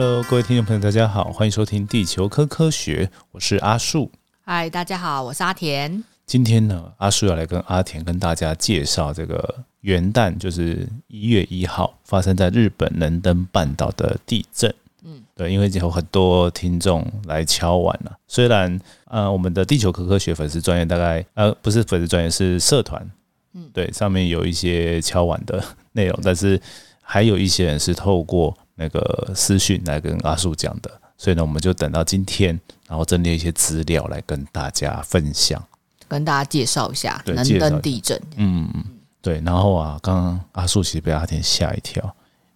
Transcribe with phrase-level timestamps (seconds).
[0.00, 4.08] Hello，各位听众朋友，大家好，欢迎收听地球科科学，我是阿树。
[4.44, 6.04] 嗨，大家好，我是阿田。
[6.24, 14.72] 今天呢，阿树要来跟阿田跟大家介绍这个元旦，就是一月一号发生在日本能登半岛的地震。
[15.02, 18.16] 嗯，对，因为有很多听众来敲碗了。
[18.28, 23.04] 虽然呃，我们的地球科科学粉丝专业大概呃不是粉丝专业是社团，
[23.52, 25.60] 嗯，对，上面有一些敲碗的
[25.90, 26.60] 内容，但是
[27.02, 35.60] 还有一些人是透过那个私讯来跟阿树讲的，所以呢，我们就等到今天，然后整理一些资料来跟大家分享，
[36.06, 38.16] 跟大家介绍一下能登地震。
[38.36, 38.84] 嗯嗯，
[39.20, 39.40] 对。
[39.44, 42.14] 然后啊，刚刚阿树其实被阿田吓一跳，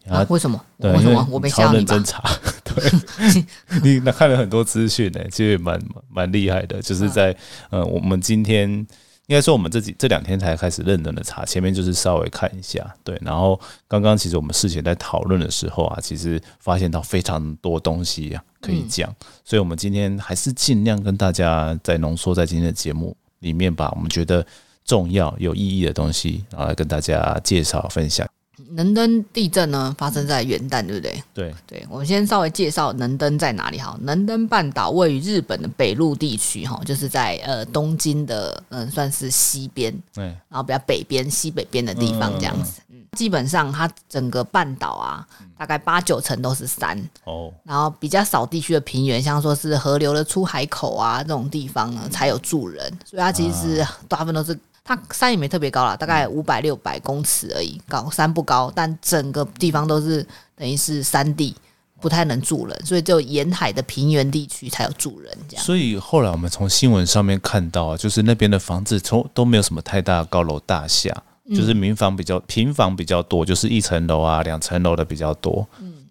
[0.08, 0.64] 啊为什么？
[0.78, 1.84] 为为什么我没吓你？
[2.04, 2.22] 查，
[2.64, 2.92] 对，
[3.82, 6.80] 你那看了很多资讯呢，其实也蛮蛮厉害的。
[6.80, 7.36] 就是在
[7.70, 8.86] 呃，我们今天
[9.28, 13.16] 应该说我们这几这两天才开始认真的查，前面就是稍微看一下，对。
[13.22, 24.44] 然后刚刚其实我们事前在讨论的时候啊，其实发现到非常多东西啊可以讲，所以我们今天还是尽量跟大家再浓缩在今天的节目里面，吧我们觉得
[24.84, 28.28] 重要有意义的东西，然后来跟大家介绍分享。
[28.70, 31.22] 能登地震呢，发生在元旦，对不对？
[31.34, 33.96] 对，对，我们先稍微介绍能登在哪里哈。
[34.02, 42.80] 能登半岛位于日本的北陆地区哈，就是在呃东京的嗯算是西边，对，然后比较北边、西北边的地方这样子。
[42.88, 54.58] 嗯，基本上它整个半岛啊，大概八九成都是山，哦，然后比较少地区的平原，像说是河流的出海口啊这种地方呢，才有住人，所以它其实大部分都是。
[54.84, 61.54] 它山也没特别高啦，大概五百六百公尺而已，高山不高，但整个地方都是等于是山地，
[62.00, 65.64] 不太能住人，所以只有沿海的平原地区才有住人这样。
[65.64, 71.10] 所以后来我们从新闻上面看到啊，就是那边的房子从都没有什么太大的高楼大厦，
[71.50, 75.64] 就是民房比较平房比较多，就是一层楼啊、两层楼的比较多。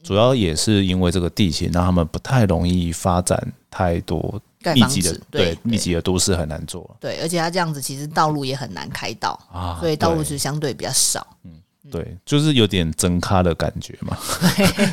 [0.03, 4.41] 主要也是因为这个地形，让他们不太容易发展太多
[4.75, 9.77] 密集的子，对密集的都市很难做对，而且它这样子其实道路也很难开到，啊。
[9.79, 11.25] 所以道路是相对比较少。
[11.43, 11.51] 嗯
[11.91, 14.15] 对，就是有点增咖的感觉嘛。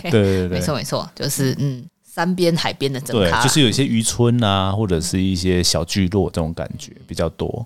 [0.04, 7.64] 对 对对没错没错，就是嗯，山边海边的整对，咖，就是有一些渔村啊，或者是一些小聚落这种感觉比较多。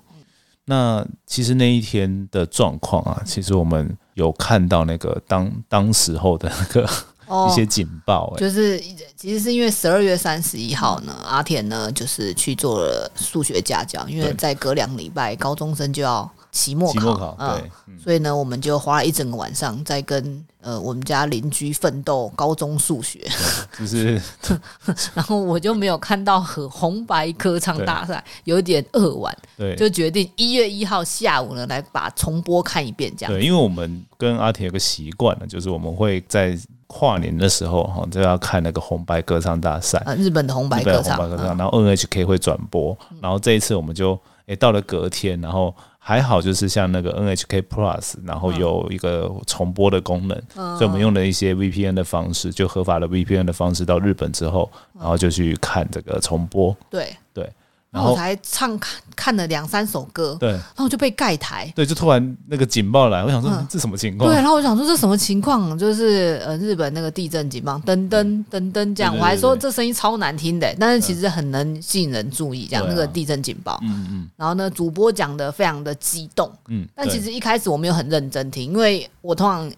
[0.65, 6.89] 那其实那一天的状况啊，其实我们有看到那个当当时候的那个哦
[7.49, 8.79] 一些警报、欸，就是
[9.15, 14.33] 其实是因为十二月三十一号呢，阿田呢就是去做了数学家教，因为对。
[14.33, 17.59] 在隔两礼拜高中生就要期末考，期末考嗯。
[17.59, 17.99] 对，嗯。
[17.99, 23.25] 所以呢我们就花了一整个晚上在跟呃我们家邻居奋斗高中数学，
[23.79, 24.21] 就是
[25.15, 29.75] 然后我就没有看到和红白歌唱大赛，有一点扼腕，对。
[29.75, 33.31] 就决定一月一号下午呢来把重播看一遍这样。
[33.33, 36.57] 对，因为我们跟阿铁有个习惯呢，就是我们会在
[36.95, 50.77] 跨年的时候哈，就要看那个红白歌唱大赛，啊，日本的红白歌唱，的红白歌唱，嗯然后 NHK 会转播，然后这一次我们就诶、到了隔天，然后还好就是像那个 NHK Plus，然后有一个重播的功能，嗯。
[50.77, 57.15] 所以我们用了一些 VPN 的方式，就合法的 VPN 的方式到日本之后，然后就去看这个重播，对，
[57.93, 61.71] 然后我才唱看看了两三首歌，对然后就被盖台。
[61.75, 64.35] 对，就突然那个警报来，我想说、嗯这什么情况对，？
[64.35, 65.77] 然后我想说这什么情况？
[65.77, 73.79] 就是呃，日本那个地震警报，噔噔噔噔这样，我还说对这声音超难听的，但是其实很能吸引人注意，这样啊那个地震警报。
[73.83, 79.71] 嗯嗯然后呢，主播讲的非常的激动，嗯，但其实一开始我没有很认真听，因为我通常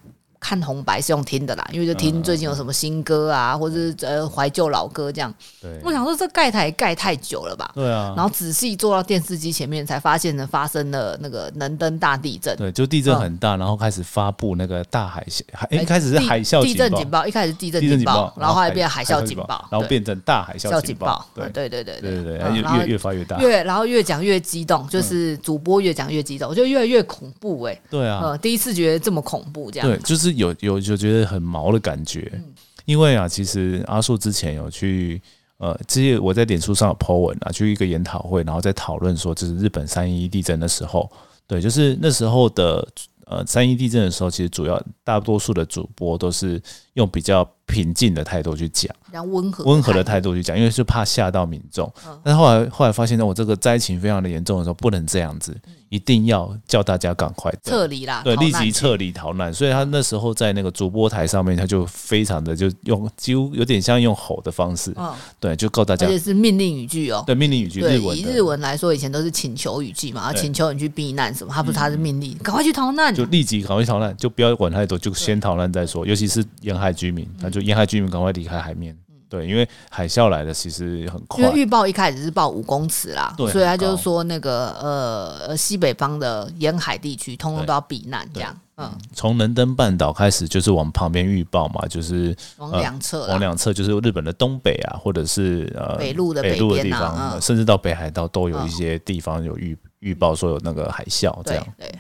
[0.46, 5.34] 看红白是用听的啦，因为就听最近有什么新歌啊，或者是呃怀旧老歌这样。
[5.60, 5.72] 对。
[5.84, 12.56] 我想说这盖台盖太久了吧，对啊，然后仔细坐到电视机前面，才发现呢发生了那个能登大地震。
[12.58, 21.46] 对，就地震很大，然后开始发布那个大海啸，海诶一开始是海啸地震警警报，一开始地震地震警警报报，，然后后来变海啸警报，然后变成大海啸啸警报，，对。
[21.46, 29.88] 嗯对对对对对对，嗯然后越越越发越大，越然后越讲越激动，就是主播越讲越激动，我觉得越来越恐怖哎，对啊，呃，第一次觉得这么恐怖这样。
[29.88, 32.54] 对，，就是有有就觉得很毛的感觉，嗯
[32.86, 35.22] 因为啊，其实阿树之前有去。
[35.58, 41.10] 呃，这些我在脸书上有 po 文啊，去一个研讨会，然后在讨论说，就是日本三一地震的时候，
[41.48, 42.86] 对，就是那时候的
[43.26, 46.62] 呃三一地震的时候，其实主要大多数的主播都是
[46.96, 48.94] 用比较平静的态度去讲。
[49.06, 52.20] 比较温和温和的态态度去讲，因为是怕吓到民众嗯。
[52.24, 55.56] 但是后来后来发现呢，我这个灾情非常的严重的时候，不能这样子，
[55.88, 59.54] 一定要叫大家赶快撤离啦，对，立即撤离逃难。
[59.54, 67.24] 所以他那时候在那个主播台上面，他就非常的就用几乎有点像用吼的方式，嗯，对，就告大家而且是命令语句哦。
[67.26, 73.16] 对命令语句对，日文以日文来说，以前都是请求语句嘛，啊，对嗯请求你去避难什么，他不是他是命令，赶快去逃难。
[73.16, 76.06] 就立即赶快逃难，就不要管太多，就先逃难再说。
[76.06, 78.96] 尤其是沿海海居民，那就沿海居民赶快离开海面。
[79.28, 81.44] 对，因为海啸来的其实很快。
[81.44, 88.56] 因为预报一开始是报五公尺啦，所以他就是说那个呃西北方的沿海地区，通通都要避难这样。
[88.78, 93.30] 嗯，从能登半岛开始就是往旁边预报嘛，就是往两侧啦。
[93.30, 97.42] 往两侧就是日本的东北啊，或者是呃北陆的北陆的地方，嗯。
[97.42, 101.68] 甚至到北海道都有一些地方有预预报说有那个海啸这对样。
[101.78, 102.00] 对，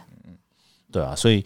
[0.92, 1.44] 对啊，所以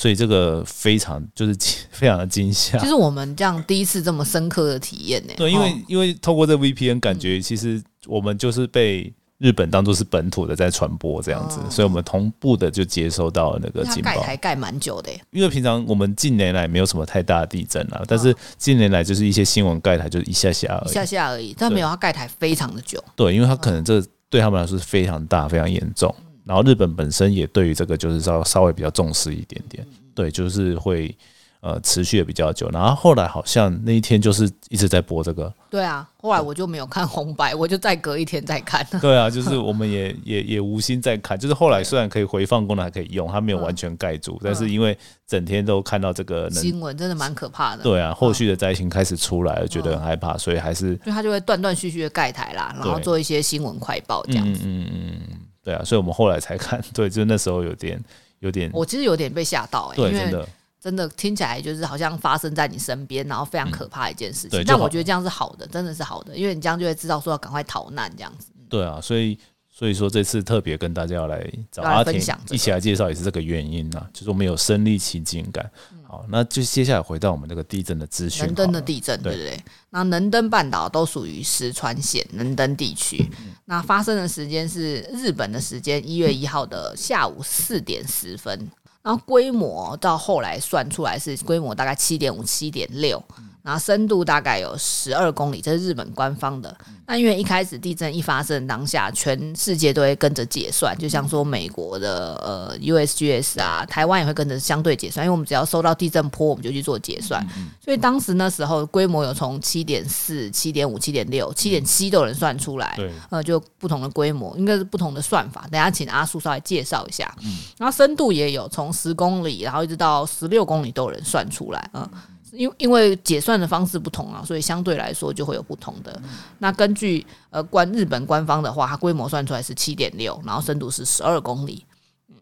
[0.00, 1.54] 所以这个非常就是
[1.92, 2.86] 非常的惊吓就。
[2.86, 5.34] 是我们这样第一次这么深刻的体验呢。
[5.36, 14.10] 对，因为哦因为透过这 VPN，感觉其实我们就是被日本当做是本土的在传播这样子，哦所以我们同步的就接收到那个他警报。
[14.14, 20.90] 盖台盖蛮久的耶，因为平常我们近年来没有什么太大的地震哦啊，但是近年来就是一些新闻盖台就是一下下而已。
[20.90, 23.02] 一下下而已，但没有它盖台非常的久。
[23.14, 26.14] 对，因为它可能这对他们来说是非常大、非常严重。
[26.44, 31.16] 然后日本本身也对于这个就是稍稍微比较重视一点点，对，就是会
[31.60, 32.68] 呃持续的比较久。
[32.70, 38.86] 然后后来好像那一天就是一直在播这个，对啊，后来我就没有看红白，我就再隔一天再看。
[39.00, 44.96] 对啊，就是我们也也也无心再看，就是后来虽然可以回放功能还可以用，它没有完全盖住，但是因为
[45.26, 47.82] 整天都看到这个，新闻真的蛮可怕的。
[47.82, 54.62] 对啊，后续的灾情开始出来了，觉得很害怕，所以还是所以他就会断断续续的盖台啦，然后做一些新闻快报这样子。
[54.64, 58.02] 嗯嗯嗯嗯，对啊，所以我们后来才看， 对，就是那时候有点
[58.40, 60.48] 有点，我其实有点被吓到、欸，对，真的。
[60.82, 64.64] 真的听起来就是好像发生在你身边，然后非常可怕的一件事情。
[64.64, 68.50] 但我觉得这样是好的，真的是好的，因为你这样就会知道说要赶快逃难这样子。
[68.66, 75.70] 对啊，所以所以说这次特别跟大家要来找阿田分享一起来介绍，也是这个原因呐、就是我们有身临其境感。
[75.92, 78.48] 嗯好，那就接下来回到我们这个地震的资讯好了。
[78.48, 79.64] 能登的地震，对对不对？
[79.90, 83.30] 那能登半岛都属于石川县能登地区。
[83.38, 88.68] 嗯那发生的时间是日本的时间一月一号的下午四点十分，
[89.02, 93.22] 然后规模到后来算出来是规模大概七点五、七点六。
[93.62, 96.74] 然后深度大概有十二公里，这是日本官方的。
[97.06, 107.44] 那因为一开始地震一发生当下，全世界都会跟着结算，就像说美国的呃 USGS 啊，台湾也会跟着相对结算，因为我们只要收到地震波，我们就去做结算。
[107.84, 112.94] 所以当时那时候规模有从七点四、七点五、七点六、七点七都有人算出来。
[112.96, 115.66] 对，呃，就不同的规模，应该是不同的算法。
[115.70, 117.30] 等下请阿叔稍微介绍一下。
[117.76, 121.90] 然后深度也有从十公里，然后一直到十六公里都有人算出来。
[121.92, 122.08] 嗯，
[122.52, 126.20] 因因为解算的方式不同啊，所以相对来说就会有不同的。
[126.58, 131.84] 那根据呃官日本官方的话，它规模算出来是七点六，然后深度是十二公里。
[132.28, 132.36] 嗯，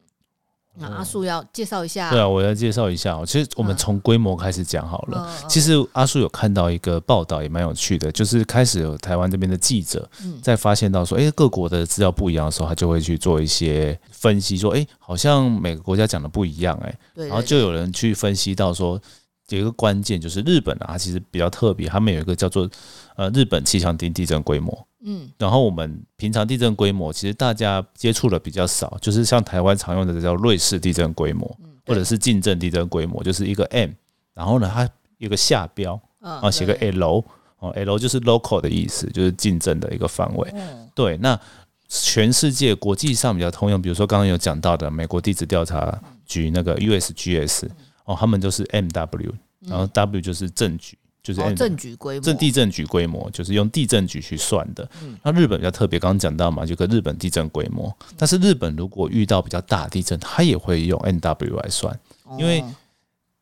[0.77, 2.11] 那阿叔要介绍一下。
[2.11, 3.25] 对啊，我要介绍一下哦。
[3.27, 5.27] 其实我们从规模开始讲好了。
[5.29, 19.01] 嗯其实阿叔有看到一个报道，也蛮有趣的，就是开始有台湾这边的记者嗯在发现到说，哎、各国的资料不一样的时候，他就会去做一些分析，说，哎、好像每个国家讲的不一样、哎，然后就有人去分析到说，
[19.49, 22.69] 有一个关键就是日本啊，它其实比较特别，他们有一个叫做
[23.17, 24.87] 呃日本气象厅地震规模。
[25.05, 25.31] 嗯。
[25.39, 33.91] 然后我们平常地震规模，其实大家接触的比较少，就是像台湾常用的叫瑞士地震规模，嗯或者是近震地震规模，就是一个 M，
[34.35, 37.25] 然后呢，它有个下标嗯啊，写个 L
[37.61, 40.51] 哦，L 就是 local 的意思，就是近震的一个范围。
[40.55, 40.89] 嗯。
[40.95, 41.41] 对，那
[41.89, 47.67] 全世界国际上比较通用，比如说刚刚有讲到的美国地质调查局那个 USGS
[48.05, 49.33] 哦，他们就是 MW，
[49.69, 54.89] 然后 W 就是震局，就是哦震局规模，这地震局规模就是用地震局去算的。
[55.23, 57.95] 那日本比较特别，刚刚讲到嘛，就个日本地震规模。
[58.17, 61.99] 但是日本如果遇到比较大地震，它也会用 NW 来算。
[62.39, 62.75] 因为哦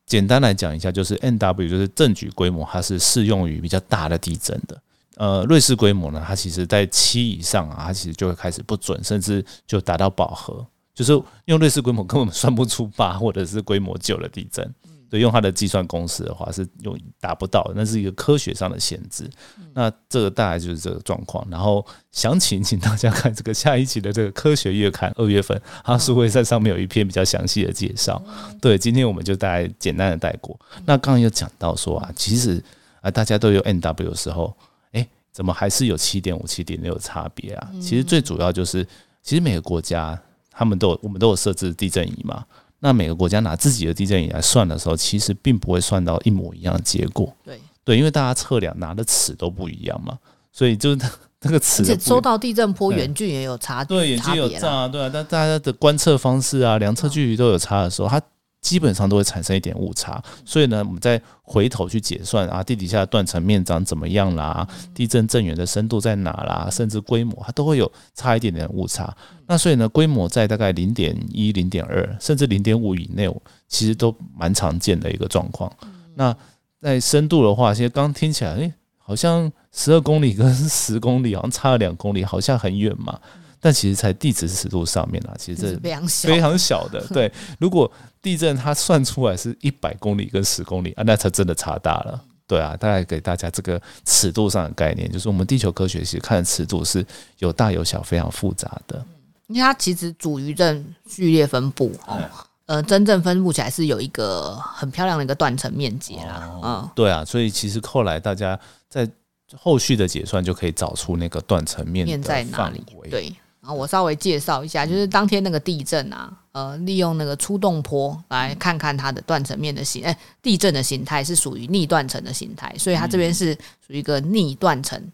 [0.06, 4.80] 简单来讲一下，就是 NW 就是震局规模，它是适用于比较大的地震的。
[5.16, 10.64] 呃，瑞士规模呢，它其实在七以上啊，它其实就会开始不准，甚至就达到饱和。
[10.94, 11.12] 就是
[11.46, 14.72] 用瑞士规模根本算不出八或者是规模九的地震。
[15.08, 19.30] 对，用它的计算公式的话是用达不到，那是一个科学上的限制。
[19.72, 21.46] 那这个大概就是这个状况。
[21.50, 28.20] 然后详情 请大家看这个下一期的这个科学月刊，二月份它是会在上面有一篇比较详细的介绍。
[28.60, 30.58] 对，今天我们就大概简单的带过。
[30.84, 32.62] 那刚刚有讲到说啊，其实
[33.00, 34.56] 啊大家都有 N W 的时候，
[34.92, 37.70] 哎，怎么还是有七点五、七点六的差别啊？
[37.80, 38.84] 其实最主要就是，
[39.22, 40.20] 其实每个国家
[40.50, 42.44] 他们都有，我们都有设置地震仪嘛。
[42.80, 47.34] 那每个国家拿自己的地震仪来算的时候，其实并不会算到一模一样的结果。
[47.44, 50.18] 对，对，因为大家测量拿的尺都不一样嘛，
[50.52, 51.10] 所以就是
[51.42, 53.00] 那个尺而且收到地震波对。
[53.00, 58.20] 远距也有差，对远距有差、啊，对啊，但大家的观测方式啊、量测距离都有差的时候，它
[58.60, 60.22] 基本上都会产生一点误差。
[60.44, 69.14] 所以呢，我们再回头去结算啊，地底下的断层面长怎么样啦，地震震源的深度在哪啦，甚至规模，它都会有差一点点的误差。
[69.46, 73.28] 那所以呢，规模在大概零点一、零点二，甚至零点五以内，
[73.68, 75.72] 其实都蛮常见的一个状况。
[76.14, 76.36] 那
[76.80, 83.18] 在深度的话，其实刚听起来，诶，好像十二公里跟十公里好像差了两公里，好像很远嘛。
[83.60, 87.04] 但其实才地质尺度上面啊，其实这非常小，非常小的。
[87.12, 92.22] 对，如果地震它算出来是一百公里跟十公里啊，那才真的差大了。
[92.48, 97.04] 对啊，大概给大家这个尺度上的概念，就是我们地球科学其实看的尺度是
[97.38, 99.04] 有大有小，非常复杂的。
[99.48, 102.20] 因为它其实主余震序列分布哦，
[102.66, 106.60] 呃，真正分布起来是有一个很漂亮的一个断层面积啦。
[106.62, 108.56] 嗯，对啊，所以其实后来大家
[108.88, 109.08] 在
[109.56, 112.84] 后续的解算就可以找出那个断层面在哪里。
[113.10, 113.32] 对。
[113.66, 123.52] 然后我稍微介绍一下，就是当天那个地震啊，呃，利用那个出动坡来看看它的断层面的形，哎，地震的形态是属于逆断层的形态，所以它这边是
[123.84, 125.12] 属于一个逆断层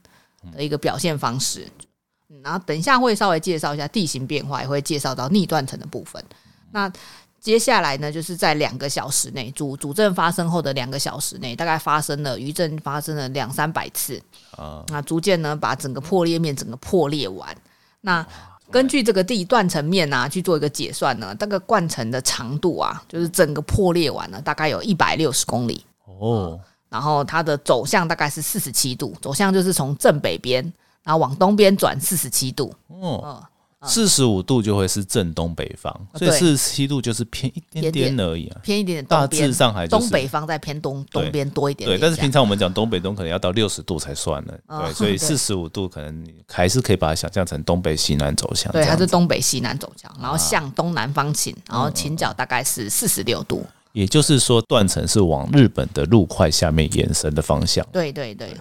[0.55, 1.67] 的一个表现方式。
[2.43, 6.23] 然后等一下会稍微介绍一下地形变化，也会介绍到逆断层的部分。
[6.73, 6.93] 那
[7.41, 14.21] 接下来呢，就是在两个小时内，主主震发生后的两个小时内，大概发生了余震发生了两三百次
[14.59, 17.57] 啊，那逐渐呢把整个破裂面整个破裂完。
[18.03, 18.25] 那
[18.71, 26.61] 根据这个地断层面啊去做一个解算呢，这个断层的长度啊，就是整个破裂完了，大概有一百六十公里哦。
[26.89, 30.63] 然后它的走向大概是四十七度，走向就是从正北边，
[31.03, 33.43] 然后往东边转四十七度哦。
[33.85, 39.05] 四十五度就会是正东北方，所以四十七度就是偏一点点而已啊，偏一点点。
[39.05, 41.89] 大致上还东北方在偏东东边多一点。
[41.89, 44.55] 对，但是平常我们讲东北东可能要到六十度才算呢。
[44.69, 48.71] 对，所以四十五度可能还是可以把它想象成东北西南走向。
[48.73, 53.67] 对，它是东北西南走向，然后向东南方倾，然后倾角大概是四十六度。
[53.93, 57.87] 也就是说，断层是往日本的陆块下面延伸的方向。
[57.93, 58.57] 对对对。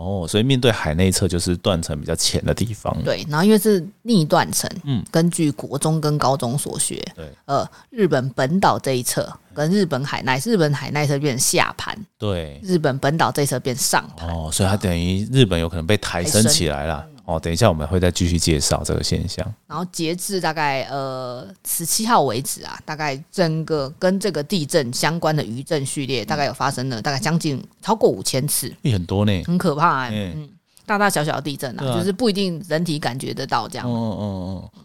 [0.00, 2.96] 哦，所以面对海内侧就是断层比较浅的地方。
[3.04, 14.26] 对，然后因为是逆断层，嗯，根据国中跟高中所学，对，呃，日本本岛这一侧跟日本海内，日本海内侧变下盘，对，日本本岛这一侧变上盘。
[14.30, 17.06] 哦，所以它等于日本有可能被抬升起来了。
[17.30, 19.46] 哦，等一下我们会再继续介绍这个现象。
[19.66, 30.48] 然后截至大概呃十七号为止啊，大概整个跟这个地震相关的余震序列，大概有发生了大概将近超过五千次，很多呢，很可怕哎，嗯，
[30.84, 33.88] 大大小小的地震啊，就是不一定人体感觉得到这样。
[33.88, 34.82] 哦哦哦，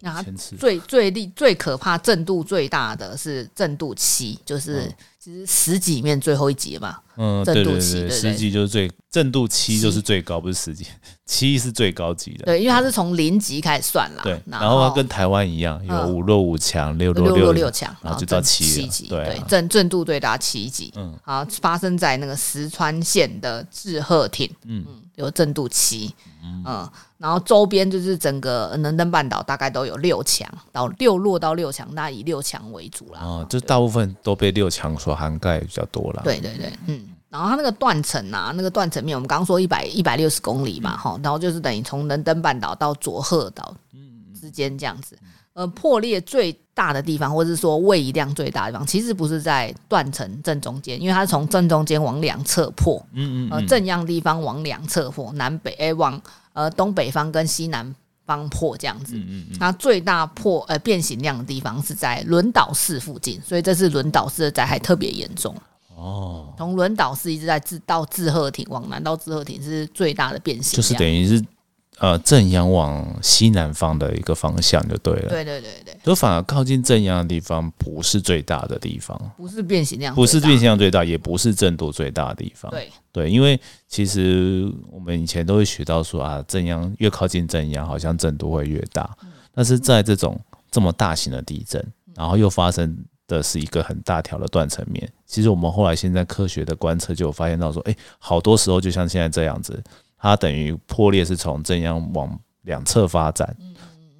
[0.00, 0.22] 那
[0.58, 4.90] 最最厉最可怕震度最大的是震度七，就是。
[5.26, 10.86] 其实十几面最后一集嘛，嗯，震度七，十级就是最正度七就是最高，不是十级，
[11.24, 12.44] 七是最高级的。
[12.44, 14.22] 对，因为它是从零级开始算啦。
[14.22, 19.08] 对，然后它跟台湾一样，有五弱五强，六弱六六强，然后就到七级。
[19.08, 20.92] 对，正正度最大七级。
[20.94, 24.48] 嗯，好，发生在那个石川县的志贺町。
[24.64, 24.86] 嗯。
[25.16, 33.20] 有震度七，嗯，然后周边就是整个能登半岛大概都有六强到六落到六强，那以六强为主啦。
[33.22, 36.20] 哦，就大部分都被六强所涵盖比较多啦。
[36.22, 43.74] 对对对，嗯，然后它那个断层啊，那个断层面，我们刚刚说一百一百六十公里嘛，哈，然后就是等于从能登半岛到佐贺岛
[44.38, 45.18] 之间这样子。
[45.56, 53.02] 呃，破裂最大的地方，或者是说位移量最大的地方，其实不是在断层正中间，因为它是从正中间往两侧破。
[53.14, 53.50] 嗯嗯。
[53.50, 56.20] 呃，正央地方往两侧破，南北哎往
[56.52, 57.94] 呃东北方跟西南
[58.26, 59.16] 方破这样子。
[59.16, 65.54] 嗯嗯最大破呃变形量的地方是在轮岛市附近，所以这次轮岛市的灾害特别严重。
[65.96, 66.52] 哦。
[66.58, 71.42] 从轮岛市一直在自到志贺町往南到志贺町是最大的变形，就是等于是。
[71.98, 75.30] 呃，正阳往西南方的一个方向就对了。
[75.30, 82.70] 对对对对，就反而靠近正阳的地方不是最大的地方，不是变形量，不是变形量最大，也不是震度最大的地方。
[82.70, 89.08] 对对，因为其实我们以前都会学到说啊，正阳越靠近正阳，好像震度会越大。
[89.54, 90.38] 但是在这种
[90.70, 91.82] 这么大型的地震，
[92.14, 92.94] 然后又发生
[93.26, 99.82] 的是一个很大条的断层面，其实我们后来现在科学的观测就有发现到说，哎，好多时候就像现在这样子。
[100.26, 103.56] 它等于破裂是从正央往两侧发展，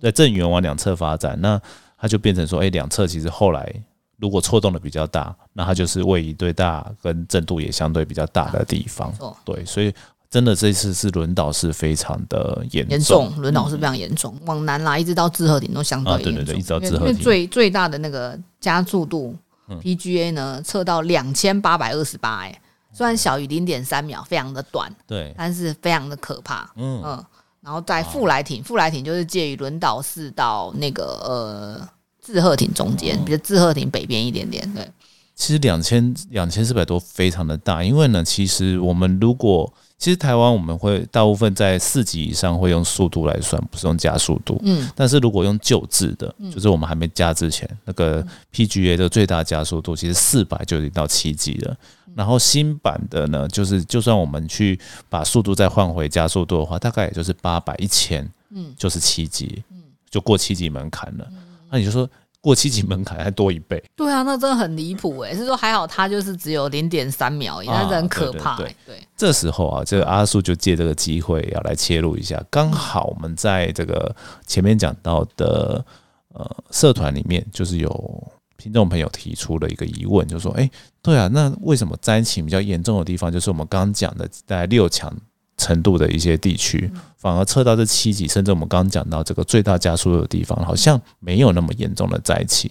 [0.00, 1.60] 在正圆往两侧发展，那
[1.98, 3.74] 它就变成说，哎，两侧其实后来
[4.18, 9.12] 如果错动的比较大，那它就是位移对大跟震度也相对比较大的地方。
[9.44, 9.92] 对，所以
[10.30, 19.34] 真的这次是轮岛是非常的严严重，轮岛是非常严重，往南啦一直到志贺顶都相对严重，一直到志贺顶最最大的那个加速度
[19.82, 22.60] PGA 呢测到两千八百二十八哎。
[22.96, 26.66] 虽然小于零点三秒，非常的短，对，但是非常的可怕。
[26.76, 27.24] 嗯嗯，
[27.60, 31.88] 然后在富来艇，富来艇就是介于轮岛市到那个呃
[32.24, 34.66] 志贺町中间，比如志贺町北边一点点。
[34.72, 34.90] 对，
[35.34, 44.58] 其实两千两千四百多非常的大，因为呢，其实我们如果其实台湾我们会大部分在四级以上会用速度来算，不是用加速度。
[44.64, 51.76] 嗯，但是如果用旧制的，就是我们还没加之前那个 PGA 的最大加速度，其实四百就已经到七级了。
[52.16, 54.80] 然后新版的呢，就是就算我们去
[55.10, 61.28] 把速度再换回加速度的话，大概也就是八百一千，嗯，就是七级，嗯，就过七级门槛了。
[61.70, 62.08] 那你就说
[62.40, 63.84] 过七级门槛还多一倍？
[63.94, 65.34] 对啊，那真的很离谱哎！
[65.34, 68.56] 是说还好它就是只有零点三秒，那是很可怕。
[68.56, 75.84] 对对，这时候啊，这个阿叔就借这个机会要来切入一下，刚好我们在这个前面讲到的
[76.32, 78.32] 呃社团里面，就是有。
[78.58, 80.68] 听众朋友提出了一个疑问，就说：“哎，
[81.06, 85.16] 对啊，那为什么灾情比较严重的地方，就是我们刚刚讲的大概六强
[85.56, 92.68] 程度的一些地区，反而测到这七级，甚至我们刚刚讲到这个最大加速的地方，好像没有那么严重的灾情？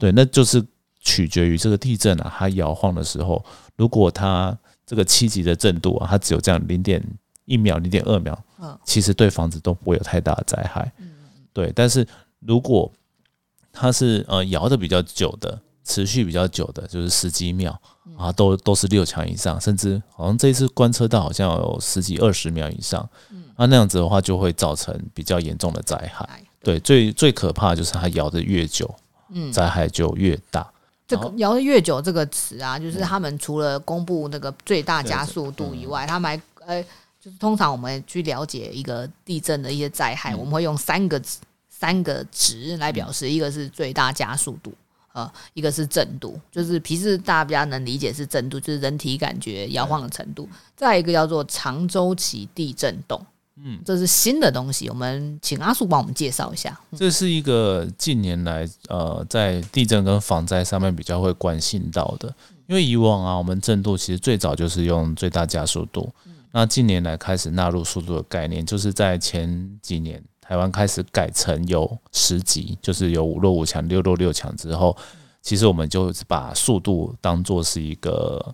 [0.00, 0.60] 对，那就是
[0.98, 3.40] 取决于这个地震啊，它摇晃的时候，
[3.76, 7.00] 如果它这个七级的震度啊，它只有这样零点
[7.44, 8.36] 一秒、零点二秒，
[8.84, 10.90] 其实对房子都不会有太大的灾害。
[11.52, 12.04] 对，但是
[12.40, 12.90] 如果
[13.72, 17.76] 它是呃摇的比较久的，持续比较久的，就是十几秒
[18.16, 23.08] 啊，都都是六强以上，甚至好像这一次观测到好像有十几二十秒以上，
[23.56, 26.28] 那那样子的话就会造成比较严重的灾害。
[26.62, 28.94] 对，最最可怕就是它摇的越久，
[29.30, 30.70] 嗯，灾害就越大。
[31.08, 36.82] 这个摇的越久这个词啊，就是他们除了公布那个最大加速度以外，他们还呃，
[37.20, 41.38] 就是通常我们去了解一个地震的一些灾害，我们会用三个字。
[41.72, 44.70] 三个值来表示，一个是最大加速度，
[45.12, 50.48] 呃，一个是震度，就是皮质大家比较能理解是震度，就是人体感觉摇晃的程度。
[50.76, 53.20] 再一个叫做长周期地震动，
[53.56, 56.78] 嗯，这是新的东西，我们请阿树帮我们介绍一下。
[56.96, 62.32] 这是一个近年来呃，在地震跟防灾上面比较会关心到的，
[62.68, 66.08] 因为以往啊，我们震度其实最早就是用最大加速度，
[66.52, 70.22] 那近年来开始纳入速度的概念，就是在前几年。
[70.50, 74.96] 台湾开始改成有十级，就是有五弱五强、六弱六强之后，
[75.40, 78.52] 其实我们就把速度当做是一个，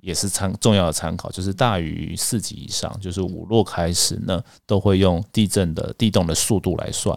[0.00, 7.16] 也是参重要的参考，就是大于四级以上，就是五弱开始呢，都会用地震的地动的速度来算。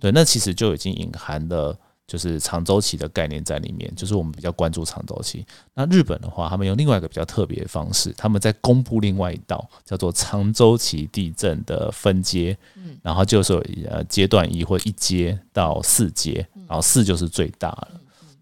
[0.00, 1.78] 对，那其实就已经隐含了。
[2.06, 5.44] 就是长周期的概念在里面，就是我们比较关注长周期。
[5.74, 13.54] 那日本的话，他们用另外一个比较特别的方式，他们在公布另外一道叫做长周期地震的分阶，嗯，然后就是
[13.90, 17.88] 呃阶段一或一阶到四阶，然后四就是最大了。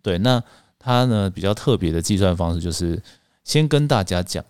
[0.03, 0.42] 对，那
[0.79, 3.03] 它呢比较特别的计算方式就是
[3.44, 4.44] 先跟大家讲。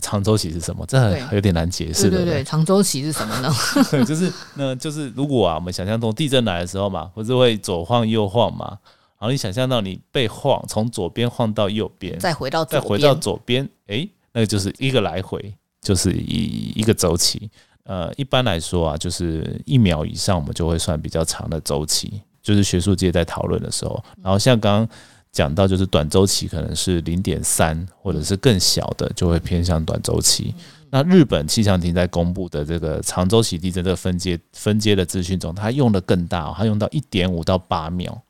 [0.00, 0.84] 长周期是什么？
[0.86, 2.08] 这很有点难解释。
[2.08, 3.52] 对对对，长周期是什么呢？
[4.04, 8.78] 就是那，就是如果啊，我们想象中地震来的时候嘛，不是会左晃右晃嘛？
[9.18, 17.50] 然后你想象到你被晃，从左边晃到右边，再回到再回到左边，哎，那个就是一个来回，就是一一个周期。
[17.84, 22.22] 呃，一般来说啊，就是一秒以上，我们就会算比较长的周期。
[22.42, 24.96] 就是学术界在讨论的时候，然后像刚刚。
[25.32, 30.54] 讲到就是短周期可能是零点三或者是更小的，就会偏向短周期。
[30.90, 38.20] 那日本气象厅在公布的这个长周期地震这个分阶分阶的资讯中，它用的更大，它用到一点五到八秒。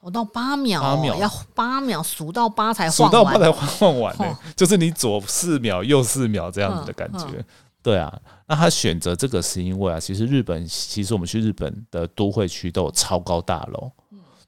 [0.00, 7.42] 我到八秒，八秒要八秒数到八才数到八才换完呢，就是你左四秒右四秒这样子的感觉。
[7.82, 8.14] 对啊，
[8.46, 13.90] 那他选择这个是因为啊，其实日本其实我们去日本的都会区都有超高大楼。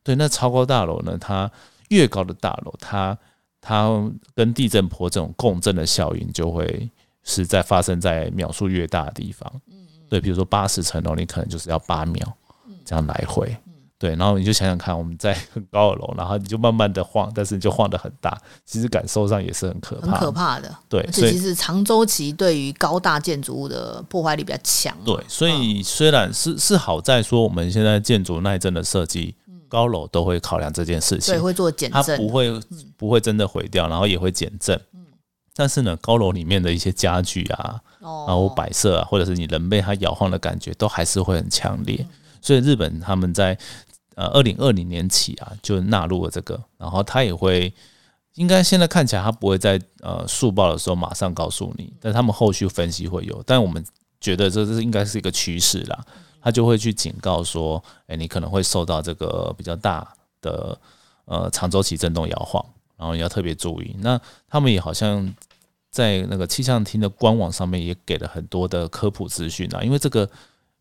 [0.05, 1.51] 对，那超高大楼呢，它
[1.89, 3.17] 越高的大楼，它
[3.61, 3.89] 它
[4.35, 6.91] 跟地震波这种共振的效应就会
[7.25, 9.51] 是在发生在秒数越大的地方。
[9.71, 12.33] 嗯对，比如说八十层楼，你可能就是要八秒
[12.85, 13.57] 这样来回。
[13.99, 20.73] 对，然后你就想想看，我们在很高的楼，然后你就慢慢的晃，但是你就晃得很大，其实感受上也是很可怕，很可怕的。
[20.89, 24.97] 对，而且其实长周期对于高大建筑物的破坏力比较强。
[25.05, 29.35] 对，所以虽然是是好在说我们现在建筑耐震的设计。
[29.69, 32.61] 高楼都会考量这件事情，对，会做减震，它不会
[32.97, 34.81] 不会真的毁掉，然后也会减震。
[35.55, 42.07] 但是呢，高楼里面的一些家具啊，然后摆设啊，或者是你人被它摇晃的感觉，都还是会很强烈。
[42.43, 43.59] 所以日本他们在
[44.17, 47.73] 呃二零二零年起啊，就纳入了这个，然后它也会
[48.35, 53.43] 应该现在看起来它不会在呃速报的时候马上告诉你，但他们后续分析会有。
[53.47, 53.83] 但我们
[54.21, 56.05] 觉得这是应该是一个趋势啦。
[56.47, 60.07] 他就会去警告说：“哎，你可能会受到这个比较大
[60.41, 60.79] 的
[61.25, 62.65] 呃长周期震动摇晃，
[62.97, 64.17] 然后你要特别注意。”那
[64.49, 65.35] 他们也好像
[65.91, 70.31] 在那个气象厅的官网上面也给了很多的科普资讯啊，因为这个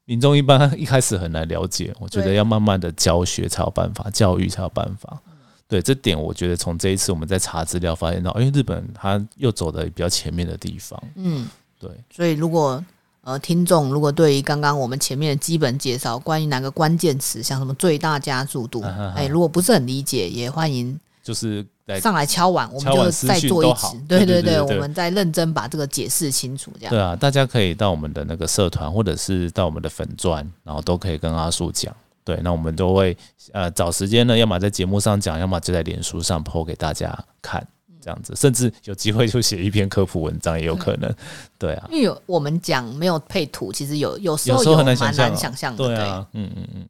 [0.04, 5.20] 民众一般一开始很难了解，我觉得要慢慢的教学才有办法，教育才有办法。
[5.68, 11.50] 对这点，我觉得从这一次我们在查资料发现到，因为日本它又走的比较前面的地方，嗯，
[11.80, 12.86] 对，所以如果。
[13.26, 18.84] 呃，听众如果对于刚刚我们前面的基本介绍，关于哪个关键词，像什么最大加速度，
[19.16, 23.98] 哎，如果不是很理解，也欢迎就是来上来敲碗，我们就再做一次。
[24.08, 26.92] 对对对我们再认真把这个解释清楚，这样。
[26.92, 31.92] 对啊，大家可以到我们的那个社团，或者是到我们的粉钻，然后都可以跟阿树讲。
[32.24, 33.18] 对，那我们都会
[33.54, 37.68] 呃找时间呢，要么在节目上讲，要么就在脸书上 PO 给大家看，
[38.06, 41.12] 这样子，甚至有机会就写一篇科普文章也有可能。
[41.58, 45.88] 对啊，因为有我们讲没有配图，其实有有时候很难蛮想象、难想象的。
[45.88, 46.88] 对啊，嗯嗯嗯。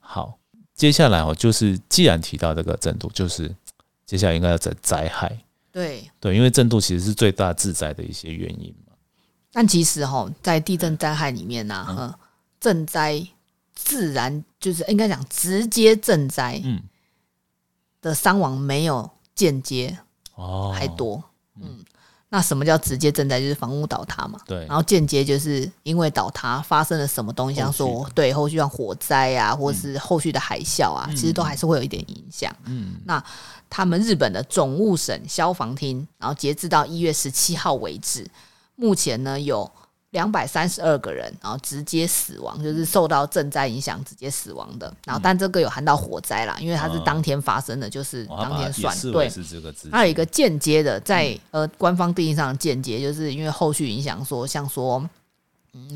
[0.00, 0.38] 好，
[0.74, 3.54] 接下来哦，就是既然提到这个震度，就是
[4.06, 5.38] 接下来应该要讲灾害。
[5.70, 6.34] 对对。
[6.34, 8.94] 因为震度其实是最大致灾的一些原因嘛。
[9.52, 12.14] 但其实哈，在地震灾害里面呢、嗯，
[12.58, 13.22] 震灾
[13.74, 16.80] 自然就是应该讲直接震灾嗯，
[18.00, 19.98] 的伤亡没有间接
[20.38, 21.22] 哦，还多。
[21.60, 21.84] 嗯，
[22.28, 23.40] 那什么叫直接震灾？
[23.40, 24.38] 就是房屋倒塌嘛。
[24.46, 32.54] 对然后间接就是因为倒塌发生了什么东西，像说对后续像火灾啊，或是后续的海啸啊，其实都还是会有一点影响。
[32.66, 33.22] 嗯，那
[33.68, 38.24] 他们日本的总务省消防厅，然后截至到一月十七号为止，
[38.76, 39.68] 目前呢有
[40.10, 44.90] 两百三十二个人，然后直接死亡，就是受到震灾影响直接死亡的。
[45.04, 49.28] 然后但这个有含到火灾啦，因为它是当天发生的，就是当天算对。
[49.28, 55.10] 是这个直接还有一个间接的，在呃官方定义上的间接，就是因为后续影响说，像说嗯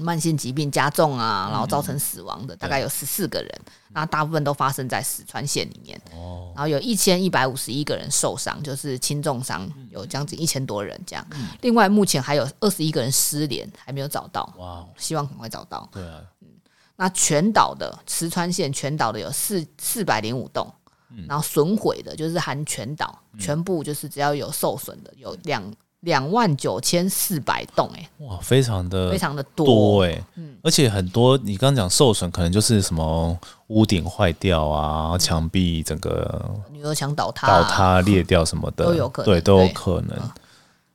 [0.00, 3.60] 慢性疾病加重啊，然后造成死亡的，大概有十四个人，
[3.92, 6.00] 那大部分都发生在石川县里面。
[6.12, 9.88] 哦，然后有一千一百五十一个人受伤，就是轻重伤，嗯。
[9.90, 11.26] 有将近一千多人这样。
[11.60, 15.88] 另外，目前还有二十一个人失联，还没有找到，哇哦，希望赶快找到。
[15.92, 16.48] 对啊，嗯。
[16.96, 20.72] 那全岛的石川县全岛的有四四百零五栋，
[21.10, 21.26] 嗯。
[21.28, 25.62] 然后损毁的就是含全岛，全部就是只要有受损的有两
[26.02, 30.04] 两万九千四百栋，哎，哇，非常的非常的多多。
[30.04, 30.24] 哎、
[30.62, 33.38] 而且很多你刚刚讲受损，可能就是什么
[33.68, 40.16] 屋顶坏掉啊，墙壁整个女儿墙倒塌、倒塌裂掉什么的，都有可能对，都有可能。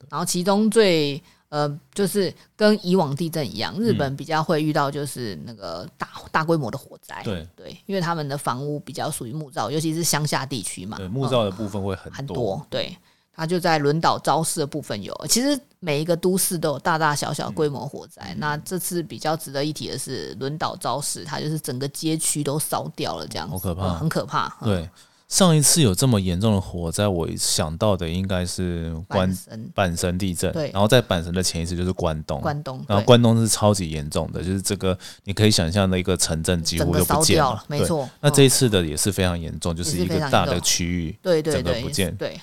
[0.10, 7.22] 然后其中最呃，就是跟以往地震一样，日本比较会遇到就是那个大大规模的火灾。
[7.24, 12.26] 对对，因为他们的房屋比较属于木造，尤其是乡下地区嘛，对，木嗯造的部分会很很。
[12.26, 12.62] 多。
[12.70, 12.98] 对，
[13.38, 15.16] 它就在轮岛招市的部分有。
[15.30, 18.24] 其实每一个都市都有大大小小规模火灾。
[18.34, 24.48] 嗯那这次比较值得一提的是轮岛招市，它就是整个街区都烧掉了，这样子好可怕嗯很可怕。
[24.62, 24.90] 嗯对，
[25.28, 37.88] 上一次有这么严重的火灾，我想到的应该是关半身阪神地震，对然后在阪神的前一次就是关东，关东，对然后关东是超级严重的，就是这个你可以想象的一个城镇几乎就不见了没对。
[37.88, 38.10] 错。
[38.20, 42.40] 那嗯这一次的也是非常严重，就是一个大的区域，对对对整个不见对。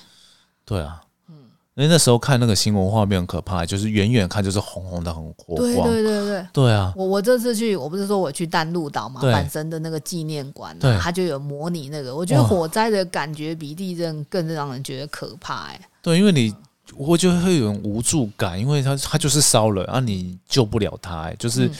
[0.64, 1.34] 对啊，嗯，
[1.74, 6.72] 因为那时候看那个新闻画面很可怕，就是远远看就是红红的很火对光，对对对，对。
[6.72, 9.32] 啊，我我这次去，我不是说我去淡路岛嘛，对。
[9.32, 16.54] 阪神的那个纪念馆、它就有模拟那个，我觉得火灾的感觉比地震更让人觉得可怕、哎，对，因为你
[16.96, 21.74] 我就会有种无助感，因为它它就是烧了，啊，你救不了它、欸，就是、嗯。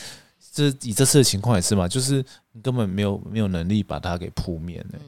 [0.57, 5.01] 这以这次的情况也是嘛，就是你根本没有没有能力把它给扑灭的、嗯。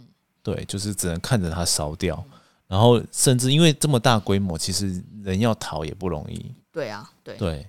[0.42, 2.16] 对，就是只能看着它烧掉，
[2.66, 7.36] 然后甚至因为这么大规模，其实人要逃也不容易，对啊，对。
[7.36, 7.68] 对，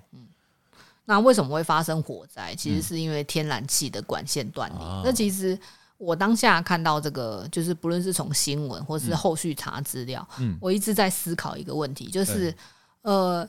[1.04, 2.54] 那为什么会发生火灾？
[2.54, 4.78] 其实是因为天然气的管线断裂。
[4.78, 5.58] 啊那其实
[5.96, 12.54] 我当下看到这个，就是不论是从新闻或是后续查资料，嗯我一直在思考一个问题，就是
[13.02, 13.48] 呃，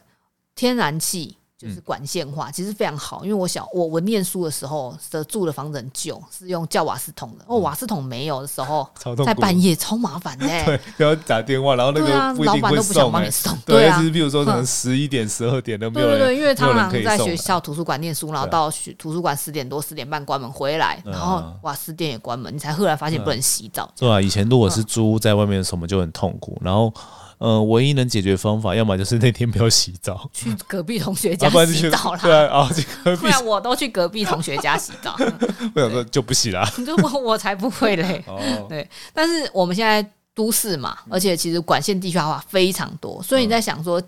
[0.56, 1.36] 天然气。
[1.60, 7.44] 就是管线化，其实非常好，因为我小我我念书的时候的住的房子很旧，是用叫瓦斯桶的。
[7.48, 8.90] 哦，瓦斯桶没有的时候，
[9.26, 10.64] 在半夜超麻烦的、欸。
[10.66, 13.54] 对，然后打电话，然后那个老板都不想帮你送。
[13.66, 23.92] 对，啊就，是比如说可能十一点、十二点都没有人，对对对，因为他常在可以送来学校图书馆念书，然后到学图书馆十点多、十点半关门回来，嗯然后瓦斯店也关门，你才赫然发现不能洗澡。
[23.98, 26.58] 对啊，以前如果是租在外面的时候，我们就很痛苦。
[26.62, 26.94] 然后，
[27.40, 35.16] 呃，唯一能解决方法，要么就是那天不要洗澡，去隔壁同学家洗澡啦，对啊，啊，去隔壁，不然我都去隔壁同学家洗澡。
[35.74, 36.70] 我想说就不洗啦。
[36.78, 38.22] 你说我我才不会嘞。
[38.28, 44.02] 哦，对，但是我们现在都市嘛，而且其实管线地区化非常多，所以你在想说，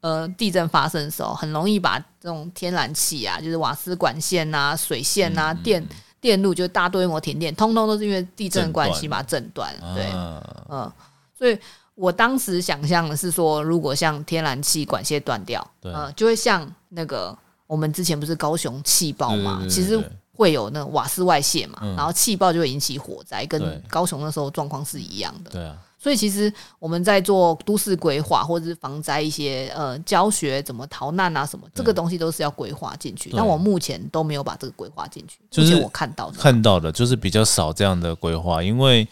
[0.00, 5.86] 呃，地震发生的时候，很容易把这种天然气啊，就是瓦斯管线啊、水线啊、电
[6.18, 9.94] 电路，就大规模停电，通通都是因为地震关系把它震断了。
[9.94, 10.92] 对，啊嗯，
[11.38, 11.58] 所以
[12.00, 17.36] 我当时想象的是说，如果像天然气管线断掉，对呃，就会像那个
[17.66, 25.50] 我们之前不是高雄气爆嘛，其实会有那瓦斯外泄嘛，嗯然后气爆就会引起火灾，跟高雄那时候状况是一样的。
[25.50, 33.28] 对啊，所以其实我们在做都市规划或者是防灾一些呃教学怎么逃难啊什么，这个东西都是要规划进去。
[33.28, 36.38] 对但我目前都没有把这个规划进去，就是我看到的。
[36.38, 39.06] 看到的就是比较少这样的规划，因为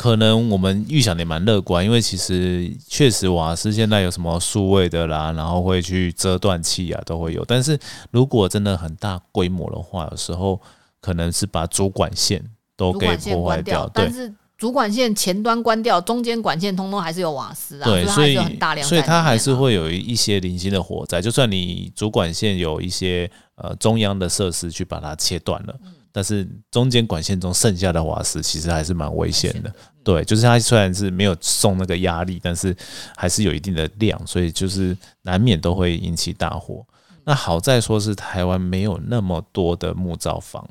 [0.00, 7.44] 可能我们预想的也蛮乐观，因为其实确实瓦斯现在有什么数位的啦，然后会去遮断器啊，都会有。
[7.44, 7.78] 但是
[8.10, 10.58] 如果真的很大规模的话，有时候
[11.02, 12.42] 可能是把主管线
[12.78, 29.72] 都给破坏关掉，对但是主管线前端关掉，中间管线通通还是有瓦斯啊，对，所所以大量在所以它还是会有一些零星的火灾，就算你主管线有一些呃中央的设施去把它切断了，嗯但是中间管线中剩下的瓦斯其实还是蛮危险的。
[30.02, 32.76] 对，就是它虽然是没有送那个压力，但是
[33.16, 36.84] 还是有一定的量，所以就是难免都会引起大火。
[36.88, 40.66] 嗯那好在说是台湾没有那么多的木造房，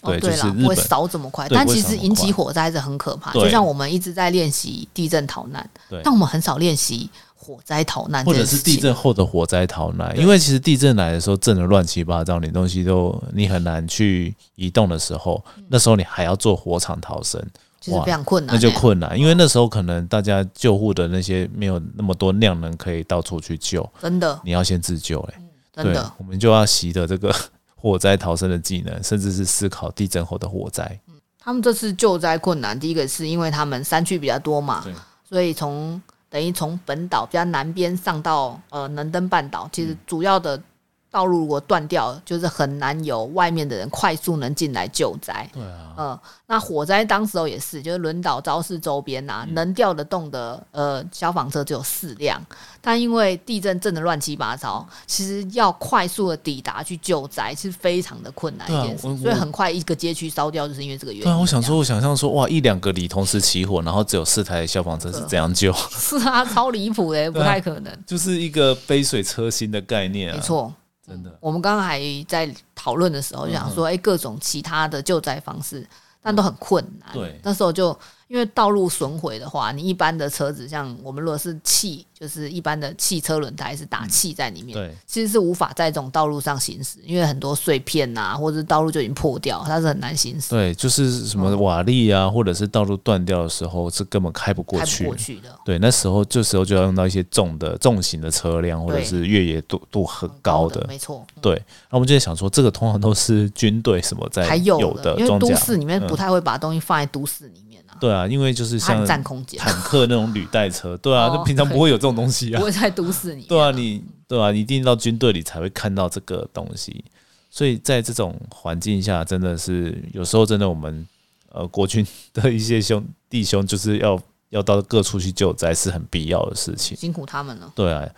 [0.00, 3.30] 哦，对，就对啦，不会是日本烧这么快，但其实引起火灾是很可怕。
[3.32, 5.70] 对就像我们一直在练习地震逃难，
[6.02, 7.08] 但我们很少练习
[7.42, 17.42] 火灾逃难或者是地震后的火灾逃难，因为其实地震来的时候震的乱七八糟，你东西都你很难去移动的时候，那时候你还要做火场逃生，
[17.80, 24.38] 其实哇非常困难、那就欸困难，因为那时候可能大家救护的那些没有那么多量能可以到处去救，真的。
[24.44, 27.34] 你要先自救哎、的，，我们就要习得这个
[27.74, 31.00] 火灾逃生的技能，甚至是思考地震后的火灾。
[31.38, 34.84] 他们这次救灾困难，第一个是因为他们山区比较多嘛，
[35.26, 36.00] 所以从
[36.30, 40.62] 等于从本岛比较南边上到呃能登半岛，其实主要的
[41.10, 45.48] 道路如果断掉，就是很难有外面的人快速能进来救灾。
[45.52, 52.40] 对啊，呃，那火灾当时候也是，就是轮岛昭市周边呐、嗯能调得动的呃消防车只有四辆，
[52.80, 61.24] 但因为地震震得乱七八糟，其实要快速的抵达去救灾是非常的困难一件事，我所以很快一个街区烧掉，就是因为这个原因。
[61.24, 67.92] 对啊，我想说，我想象说，哇，一两个里同时起火，然后只有四台消防车是这样救， 是啊，超离谱的，不太可能。
[68.06, 70.36] 就是一个杯水车薪的概念啊。
[70.36, 70.72] 没，错，
[71.10, 71.36] 真的。
[71.40, 75.84] 我们刚刚还在讨论的时候就想说，哎、各种其他的救灾方式，
[76.22, 77.12] 但都很困难。
[77.12, 77.98] 对那时候就
[78.30, 95.02] 因为道路损毁的话，你一般的车子，像我们如果是气，就是一般的汽车轮胎是打气在里面，对其实是无法在这种道路上行驶，因为很多碎片呐、或者是道路就已经破掉，它是很难行驶，对，就是什么瓦砾啊，或者是道路断掉的时候，是根本开不过开去。
[95.02, 95.48] 不过去的。
[95.64, 100.86] 对，那时候这时候就要用到一些重的重型的车辆，或者是越野度度很高的。
[100.86, 105.40] 没错，对，那我们就在想说，这个通常都是军队什么在还有有的，因为。
[105.40, 107.69] 都市里面嗯不太会把东西放在都市里面啊，
[108.00, 112.64] 对啊，因为就是像占空间，坦克那种履带车， 对啊，哦就平常不会有这种东西啊 不。
[112.64, 113.42] 会在都市里。
[113.42, 117.04] 对啊，你对啊，你一定到军队里才会看到这个东西。
[117.50, 121.06] 所以在这种环境下，真的是有时候真的我们
[121.50, 126.96] 呃国军的一些兄弟兄，就是要要到各处去救灾，是很必要的事情。
[126.96, 127.72] 辛苦他们了。
[127.74, 128.08] 对啊，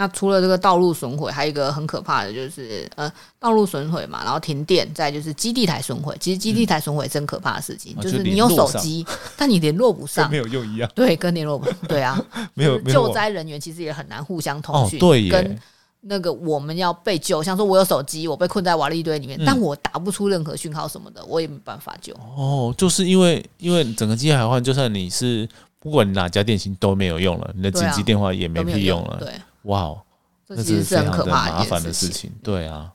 [0.00, 6.16] 那除了这个道路损毁，还有一个很可怕的就是呃道路损毁嘛，然后停电，再就是基地台损毁。
[6.18, 9.04] 其实基地台损毁真可怕的事情，啊就是你有手机，
[9.36, 10.30] 但你联络不上。
[10.30, 12.18] 没有用一样，对，跟联络不上对啊，
[12.54, 14.98] 没有救灾人员其实也很难互相通讯。
[14.98, 15.58] 哦对耶跟
[16.00, 22.14] 那个我们要被救，像说我有手机，我被困在瓦砾堆里面，嗯但我打不出任何讯号什么的，我也没办法救。
[22.14, 25.46] 哦，就是因为因为整个机海换，就算你是
[25.78, 29.18] 不管你哪家电信都没有用了，你的紧急电话也没屁用了。
[29.20, 30.02] 对，哇哦，
[30.46, 31.82] 这其实是很可怕的麻烦。
[31.82, 32.32] 的事情。
[32.42, 32.92] 对啊，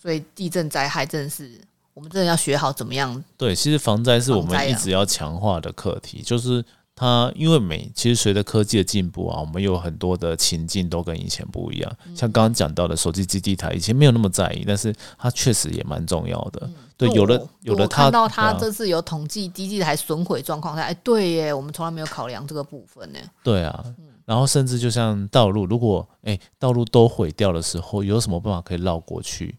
[0.00, 1.60] 所以地震灾害真的是
[1.94, 6.64] 我们真的要学好怎么样对，其实防灾是我们一直要强化的课题，就是
[6.94, 11.96] 它因为每其实随着科技的进步啊，我们有很多的情境都跟以前不一样。
[12.06, 16.70] 嗯像刚刚讲到的手机基地台，以前没有那么在意，但是它确实也蛮重要的。
[16.98, 23.18] 对，有了有了它看到他对啊这次有统计基地台损毁状况，哎，对耶，我们从来没有考量这个部分呢。
[23.42, 29.56] 对啊，嗯然后甚至就像道路，如果哎、道路都毁掉的时候，有什么办法可以绕过去？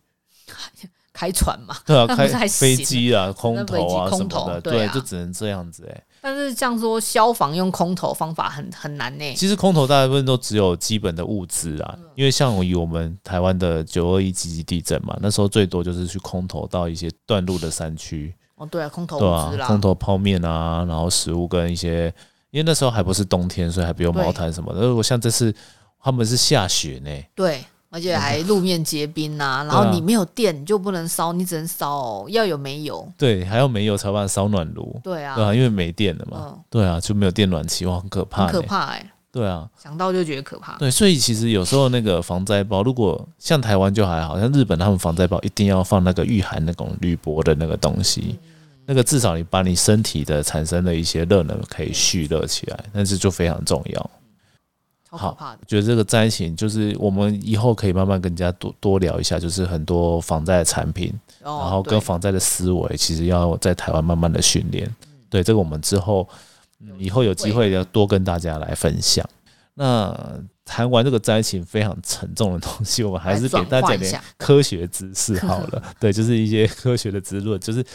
[1.12, 9.34] 开船嘛，对啊，开飞机啊、空投啊什么的，投对啊就只能这样子哎、但是像说消防用空投方法很很难呢。
[9.34, 11.82] 其实空投大部分都只有基本的物资嗯。
[11.82, 22.13] 啊，因为像以我们台湾的九二一级级地震嘛，那时候最多就是去空投到一些断路的山区，哦，对啊，空投对物资，啦，啊空投泡面啊，然后食物跟一些，
[22.51, 24.81] 因为那时候还不是冬天，所以还不用毛毯什么的。
[24.88, 25.53] 如果像这次
[26.01, 33.05] 他们是下雪呢，对，而且还路面结冰呐，然后你没有电，你就不能烧，你只能烧哦，要有煤油。
[33.17, 40.77] 对，还要煤油才有办法烧暖炉，对啊，对啊，因为没电了嘛，嗯，对啊，就没有电暖气，哇，很可怕，很可，怕哎，对啊，想到就觉得可怕。
[40.77, 48.39] 对，所以其实有时候那个防灾包，如果像台湾就还好，像日本他们防灾包一定要放那个御寒那种铝箔的那个东西，
[48.89, 54.10] 那个至少你把你身体的产生的一些热能可以蓄热起来，但是就非常重要。
[55.10, 55.60] 好怕的。
[55.67, 64.89] 觉得这个灾情就是我们以后可以慢慢跟人家多多聊一下，就是很多防灾的产品，然然后跟防灾的思维，其实要在台湾慢慢的训练。
[65.30, 66.26] 对，这个我们之后、
[66.80, 69.28] 嗯、以后有机会要多跟大家来分享。
[69.73, 70.17] 那
[70.65, 75.84] 谈完这个灾情非常沉重的东西，我们还是给大家点来转换一下科学知识好了。
[76.00, 77.86] 对，就是一些科学的知论，就是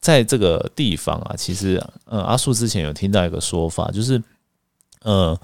[0.00, 4.22] 在这个地方啊，其实呃，阿树之前有听到一个说法，就是
[5.02, 5.38] 呃，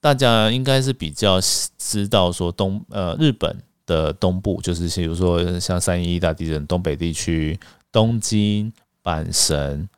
[0.00, 1.38] 大家应该是比较
[1.78, 7.58] 知道说东呃日本的东部，就是比如说像三一一大地震，东北地区、
[7.92, 9.88] 东京、阪神，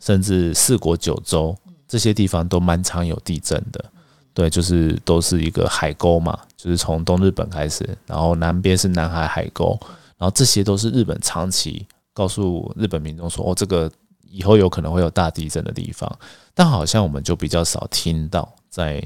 [0.00, 3.84] 甚至四国九州这些地方都蛮常有地震的。
[4.34, 9.76] 对，就是都是一个海沟嘛，就是从东日本开始，然后南边是南海海沟，
[10.16, 11.84] 然后这些都是日本长期
[12.18, 13.88] 告诉日本民众说，哦，这个
[14.28, 16.18] 以后有可能会有大地震的地方，
[16.52, 19.00] 但好像我们就比较少听到在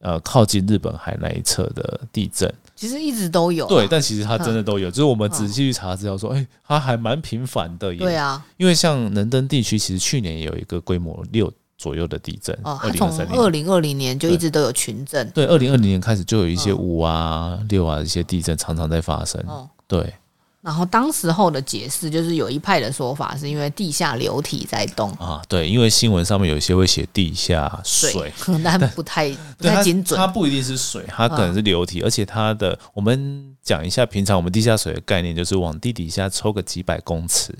[0.00, 2.52] 呃靠近日本海那一侧的地震。
[2.76, 3.68] 其实一直都有啊。
[3.68, 7.98] 对，但其实它真的都有，就是我们仔细去查资料说，哎、它还蛮频繁的耶。
[7.98, 15.26] 对啊，因为像能登地区，其实去年也有一个规模六左右的地震，哦，从零二零二零年就一直都有群震。
[15.30, 19.42] 对，二零二零年开始就有一些嗯五啊、六啊一些地震常常在发生。
[19.46, 20.12] 哦，对，
[20.62, 30.18] 然后当时候的解释就是有一派的说法是因为地下流体在动，啊，对，因为新闻上面有一些会写地下水，可能不太不太精准。
[30.18, 30.26] 它。
[30.26, 37.52] 不一定是水，它可能是流体，而且它的我们讲一下，平常我们地下水的概念就是往地底下抽个几百公尺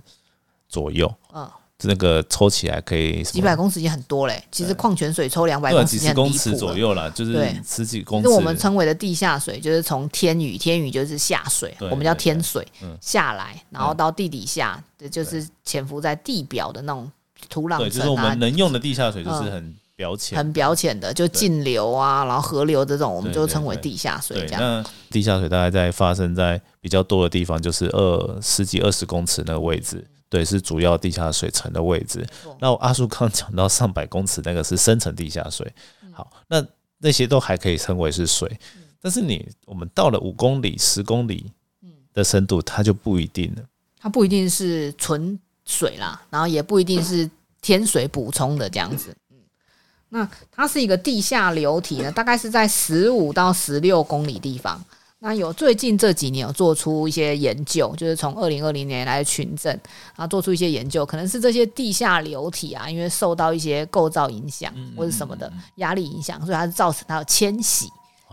[0.68, 1.50] 左右，嗯，
[1.82, 6.56] 那个抽起来可以几百公尺已经很多嘞，其实矿泉水抽两百公尺几十公尺。
[6.56, 7.32] 左右啦，就是
[7.66, 8.28] 十几公尺。
[8.28, 17.10] 那我们称为的地下水，就是从天宇，天宇就是下水，我们叫天水嗯下来，然后到地底下，这就是潜伏在地表的那种
[17.48, 20.36] 土壤对，就是我们，能用的地下水就是很表浅。
[20.36, 24.60] 很表浅的，就径流啊，然后河流这种，我们就称为地下水对，这样。
[24.60, 32.24] 那地下水大概在发生在比较多的地方，就是二十几、二十公尺那个位置，对，是主要地下水层的位置。
[32.60, 35.70] 那我阿叔刚刚讲到上百公尺那个是深层地下水，
[36.12, 36.64] 好，那
[36.98, 38.48] 那些都还可以称为是水，
[39.02, 41.50] 但是你我们到了五公里、十公里
[42.14, 43.62] 的深度，它就不一定了。
[43.98, 47.28] 它不一定是纯水啦，然后也不一定是
[47.60, 49.14] 天水补充的这样子。
[49.30, 49.36] 嗯，
[50.10, 54.80] 那它是一个地下流体呢，大概是在十五到十六公里地方。
[55.20, 59.70] 那有最近这几年有做出一些研究，就是从二零二零年来的群证，
[60.16, 67.88] 然后做出一些研究，可能是这些地下流体啊，因为受到一些构造影响或者什么的压力影响，所以它是造成它有迁徙。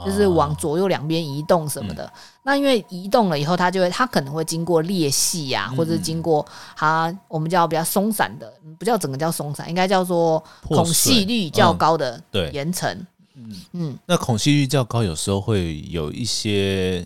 [0.05, 2.07] 就是往左右两边移动什么的。
[2.43, 6.45] 那因为移动了以后，它就会，它可能会经过裂隙啊、或者是经过
[6.75, 12.21] 它我们叫比较松散的，嗯不叫整个叫松散，应该叫做孔隙率较高的
[12.53, 12.95] 岩层。
[13.73, 13.97] 嗯。
[14.05, 17.05] 那孔隙率较高，有时候会有一些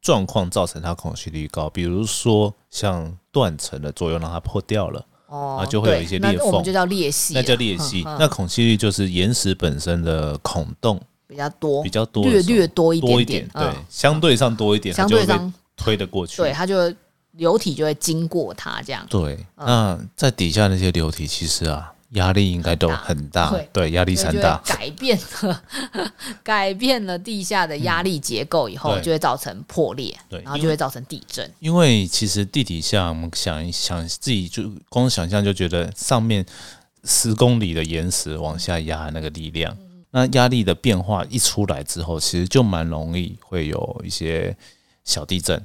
[0.00, 8.02] 状况造成它孔隙率高，比如说像断层的作用让它破掉了，哦，啊就会有一些裂缝那我们就叫裂隙，那叫裂隙。
[8.02, 8.16] 嗯嗯。
[8.20, 11.00] 那孔隙率就是岩石本身的孔洞。
[11.28, 16.36] 比较多，比较多略，略多一多一点点，对嗯，相对上多一点，它就会被相对上推得过去。
[16.36, 16.76] 对，它就
[17.32, 19.04] 流体就会经过它这样。
[19.10, 24.60] 对，那在底下那些流体，其实啊，压力应该都很大对，对，压力山大。
[24.66, 25.62] 改变了
[26.42, 31.50] 改变了地下的压力结构以后，对就会造成破裂，对然后就会造成地震。
[31.60, 36.44] 因为其实地底下，我们想一想，自己就光想象就觉得上面
[37.04, 39.76] 十公里的岩石往下压那个力量，
[40.10, 44.56] 那压力的变化一出来之后，其实就蛮容易会有一些
[45.04, 45.64] 小地震，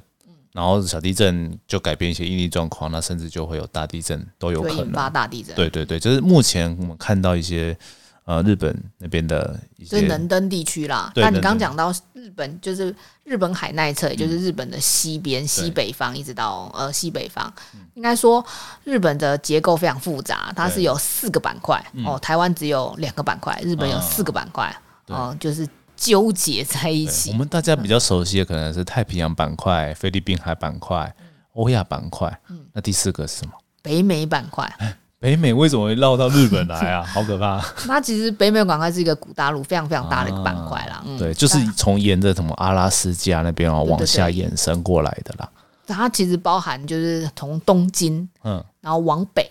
[0.52, 5.12] 然后小地震就改变一些应力状况，那甚至就会有大地震都有可能引发能。
[5.12, 5.54] 大地震。
[5.56, 7.76] 对对对，就是目前我们看到一些
[8.24, 11.10] 呃日本那边的一就是些能登地区啦。
[11.14, 17.52] 对但你刚讲到日本，就是日本海那一侧，也就是日本的西边、西北方，一直到呃西北方。
[17.94, 18.44] 应该说，
[18.84, 24.74] 日本的结构非常复杂，它是有四个板块哦，台湾只有两个板块，日本有啊四个板块
[25.04, 25.66] 对哦，就是
[26.02, 27.36] 纠结在一起我。
[27.36, 31.14] 们大家比较熟悉的可能是太平洋板块、菲律宾海板块、
[31.54, 32.36] 欧亚板块。
[32.72, 33.52] 那第四个是什么？
[33.82, 34.68] 北美板块，
[35.20, 37.02] 北美为什么会绕到日本来啊？
[37.06, 37.64] 好可怕！
[37.86, 41.00] 那其实北美板块是一个古大陆非常非常大的一个板块啦。
[41.06, 45.48] 嗯，对，就是从沿着什么阿拉斯加那边哦对对往下延伸过来的啦。
[45.86, 49.48] 它其实包含就是从东京，嗯，然后往北，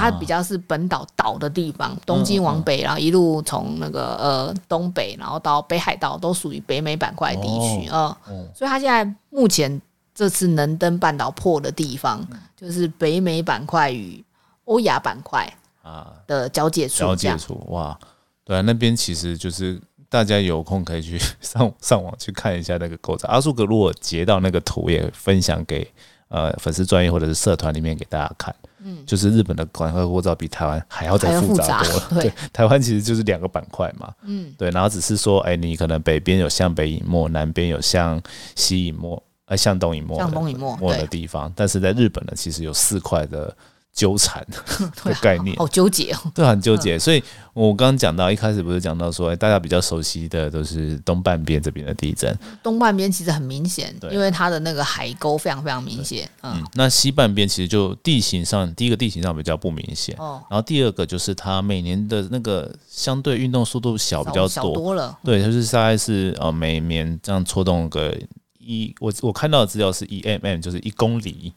[0.00, 8.46] 它比较是本岛岛的地方，东京往北，然后一路从那个呃东北，然后到北海道，都属于北美板块地区，啊，哦。
[8.54, 9.80] 所以它现在目前
[10.14, 12.26] 这次能登半岛破的地方，
[12.56, 14.24] 就是北美板块与
[14.64, 15.46] 欧亚板块
[15.82, 17.98] 啊，的交界处，交界处哇，
[18.44, 23.28] 对啊，那边其实就是大家有空可以去上上网去看一下那个构造。
[23.28, 25.86] 阿树哥如果截到那个图，也分享给
[26.28, 28.54] 呃粉丝专业或者是社团里面给大家看。
[28.84, 32.08] 嗯，就是日本的板块构造比台湾还要再复复杂杂多了。
[32.22, 34.12] 对台湾其实就是两个板块嘛。
[34.24, 38.22] 嗯，对，然后只是说，哎，你可能北边有向北隐没，南边有向
[38.54, 41.52] 西隐没，呃，向东隐没的，向东隐没没的地方。
[41.56, 43.56] 但是在日本呢，其实有四块的
[43.94, 44.44] 纠缠
[45.04, 46.18] 的概念，好纠结哦。
[46.34, 46.98] 对，很纠结。
[46.98, 47.22] 所以
[47.52, 54.10] 我刚刚讲到一开始不是讲到说，哎，大家比较熟悉的都是东半边这边的地震，东半边其实很明显，对。
[54.10, 56.28] 因为它的那个海沟非常非常明显。
[56.42, 65.16] 嗯，嗯，那西半边其实就地形上，第一个地形上比较不明显，哦，然后第二个就是它每年的那个相对运动速度小比较多，多了。
[65.24, 68.12] 对，就是大概是呃每年这样戳动个
[68.58, 71.52] 一，我我看到的资料是一 mm，就是一公里，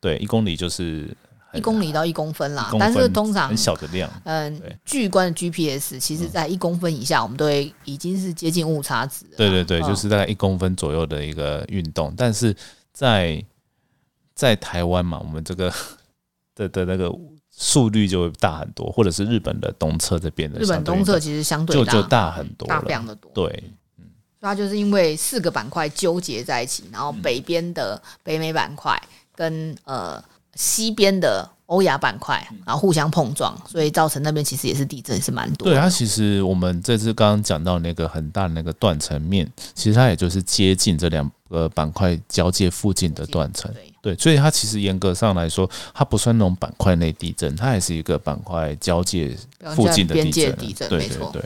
[0.00, 9.24] 对，一公里就是很一公里到一公分啦但是通常很小的量，嗯对，巨观的 GPS 其实在一公分以下，我们都会已经是接近误差值。
[9.36, 9.88] 对对对，嗯。
[9.88, 12.54] 就是大概一公分左右的一个运动，但是
[12.92, 13.42] 在
[14.34, 15.72] 在台湾嘛，我们这个
[16.54, 17.10] 的的那个
[17.50, 23.30] 速率就会大很多，或者是日本的东侧这边的日本东侧其实相对就就大很多大非了，常的多。
[23.32, 29.00] 对，所以它就是因为四个板块纠结在一起，然后北边的北美板块
[29.36, 30.22] 跟呃
[30.56, 35.80] 西边的欧亚板块，然后互相碰撞，所以造成那边其实也是地震是蛮多对，的。
[35.80, 43.72] 它其实我们这次刚刚讲到那个很大的那个断层面，其实它也就是接近这两个板块交界附近的断层。
[43.72, 43.90] 对。
[44.04, 49.34] 对，所以它其实严格上来说，它不算那种板块内地震，它也是一个板块交界
[49.74, 50.54] 附近的地震
[50.90, 51.42] 对对对，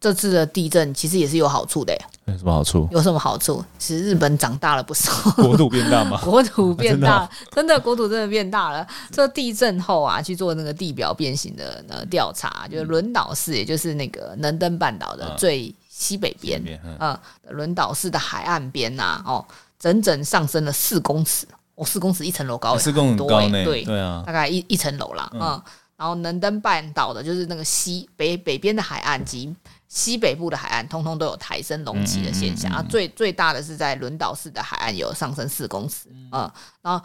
[0.00, 2.88] 这次的地震其实也是有好处的耶，有什么好处？
[2.92, 3.64] 有什么好处？
[3.78, 5.12] 其实日本长大了不少。
[5.32, 6.20] 国土变大吗？
[6.22, 8.86] 国土变大，啊真的国土真的变大了。
[9.10, 17.18] 这地震后啊，去做那个地表变形的呃调查，就是轮岛市，也就是那个能登半岛的嗯最西北边，边嗯
[17.48, 19.44] 轮岛市的海岸边呐、哦，
[19.80, 21.44] 整整上升了四公尺，
[21.74, 23.58] 哦，四公尺一层楼高耶，是更很多高呢。
[23.58, 25.60] 耶对，对啊，大概一一层楼啦，嗯。
[25.98, 29.52] 然后能登半岛的，就是那个西北北边的海岸及
[29.88, 32.70] 西北部的海岸，通通都有抬升隆起的现象。
[32.70, 36.50] 嗯嗯嗯嗯啊，最最大的是在轮岛市的海岸有上升四公尺，嗯，
[36.82, 37.04] 然后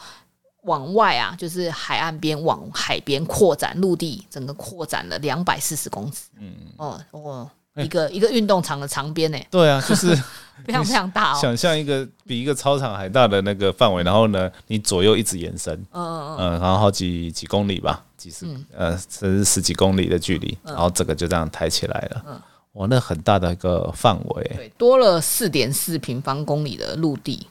[0.63, 7.83] 往外啊，就是海岸边往海边扩展，陆地整个扩展了两百四十公尺，嗯，哦哦，哎。
[7.83, 10.15] 一个一个运动场的长边呢，对啊，就是
[10.63, 18.45] 非常非常大哦，想象一个比一个操场还大的那个范围，然后呢，你左右一直延伸，嗯嗯嗯，嗯，然后好几几公里吧，几十、
[18.77, 22.41] 呃，甚至十几公里的距离，然后整个就这样抬起来了。
[22.73, 27.45] 哇，那很大的一个范围，对，多了四点四平方公里的陆地，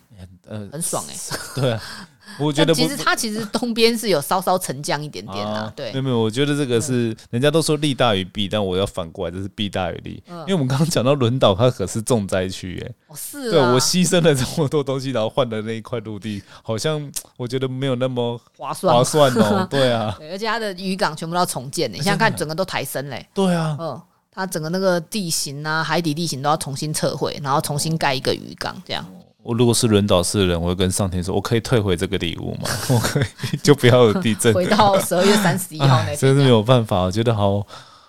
[0.49, 1.15] 呃，很爽哎。
[1.55, 1.81] 对啊，
[2.41, 5.93] 我觉得其实它其实东边是有稍稍沉降一点点啦，啊对。
[5.93, 10.41] 没有没有，我觉得这个是人家都说利大于弊，但我要反过来，这是弊大于利，嗯。
[10.41, 17.01] 因为我们刚刚讲到轮岛，它可是重灾区，哎，哦是对啊，我牺牲了这么多东西，然后换的那一块陆地，好像
[17.37, 18.93] 我觉得没有那么划算。
[18.93, 24.01] 划算哦，对啊， 对，而且它的渔港全部都要重建呢，你想想看，整个都抬升嘞，对啊，嗯，
[24.35, 29.05] 它整个那个地形啊，海底地形都要重新测绘，然后重新盖一个渔港，这样
[29.43, 32.69] 我如果是轮岛市的人，我会跟上天说，我可以退回这个礼物吗？
[32.89, 33.25] 我可以
[33.63, 37.67] 就不要有地震，回到十二月三十一号那天 真是没，有办法，我觉得好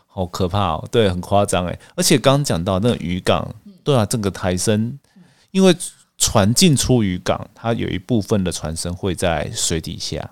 [0.07, 1.79] 好可怕哦，对，很夸张哎。
[1.95, 3.45] 而且刚刚讲到那个渔港，
[3.83, 4.97] 对啊，整个台升，
[5.51, 5.75] 因为
[6.17, 10.29] 船进出渔港，它有一部分的船身会在水底下。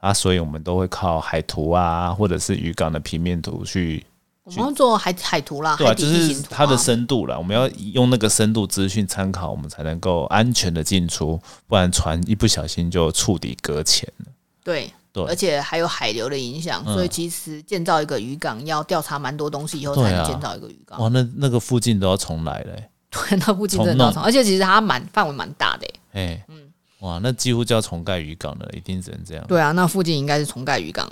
[0.00, 4.04] 啊，所以我们都会靠海图啊，或者是渔港的平面图去
[4.44, 14.26] 我们要做海海图啦，对啊，海就是它的啊深度啦，我们要用那个深度资讯参考，我们才能够安全的进出，不然船一不小心就触底搁浅了。
[14.62, 14.92] 对。
[15.14, 21.00] 对而且还有海流的影响，嗯所以其实建造一个渔港要调查蛮多东西以后才能建造一个渔港。
[21.00, 26.20] 哇，那那个附近都要重来嘞、欸， 对，那附近真的重而且其实它蛮范围蛮大的欸。
[26.20, 26.44] 哎、
[27.04, 29.44] 哇，那几乎就要重盖渔港了，一定只能这样。
[29.46, 31.06] 对啊，那附近应该是重盖渔港。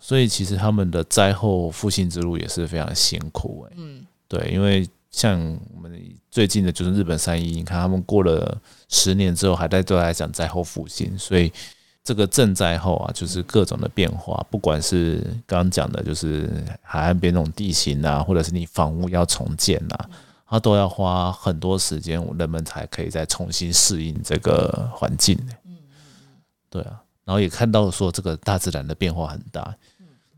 [0.00, 5.38] 所以其实他们的灾后复兴之路也是非常辛苦、欸，嗯，对，因为像
[5.74, 5.92] 我们
[6.30, 8.56] 最近的就是日本三一，你看他们过了
[8.88, 11.52] 十年之后，还在对来讲灾后复兴，所以
[12.04, 16.48] 这个震灾后啊，就是各种的变化，不管是刚刚讲的，就是
[16.82, 20.10] 海岸边那种地形啊，或者是你房屋要重建啊，
[20.52, 25.34] 它都要花很多时间，人们才可以再重新适应这个环境、
[25.64, 25.74] 嗯。
[26.68, 29.74] 对啊，然后也看到说这个大自然的变化很大，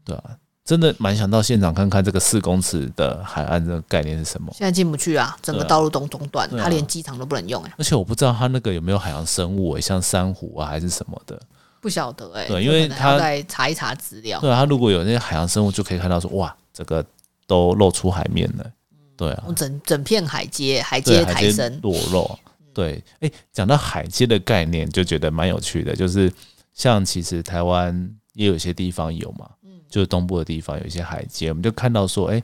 [0.05, 4.53] 对啊，真的蛮想到现场看看这个四公尺的海岸这个概念是什么。
[4.57, 11.37] 现在进不去啊，整个道路都中断，它连机场都不能用哎、而且我不知道它那个有没有海洋生物、欸，像珊瑚啊还是什么的。
[11.81, 14.39] 不晓得哎、对因为它要再查一查资料。
[14.39, 17.05] 对啊，它如果有那些海洋生物，就可以看到说，哇，这个
[17.49, 18.71] 都露出海面了。
[19.17, 22.39] 对啊，整整片海街海，街海鲜抬升，裸露。
[22.73, 26.33] 对，哎，讲到海街的概念，就觉得蛮有趣的，就是
[26.73, 32.43] 像其实台湾也有些地方有嘛，嗯，就是东部的地方有一些海街，我们就看到说，哎。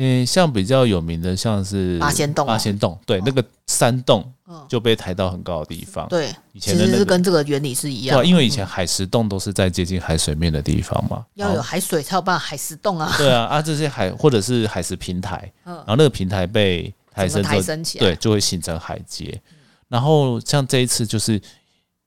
[0.00, 4.32] 嗯，像比较有名的，像是八仙洞，八仙洞，对，那个山洞
[4.68, 6.08] 就被抬到很高的地方。
[6.08, 8.16] 对，以前其实是跟这个原理是一样。
[8.16, 13.12] 对，因为以前海石洞都是在接近海水面的地方嘛，要有海水才有办法海石洞啊。
[13.18, 19.42] 对啊，啊，这些海或者是海石平台，然后那个平台被抬升抬升起来，对，就会形成海街。
[19.88, 21.42] 然后像这一次就是，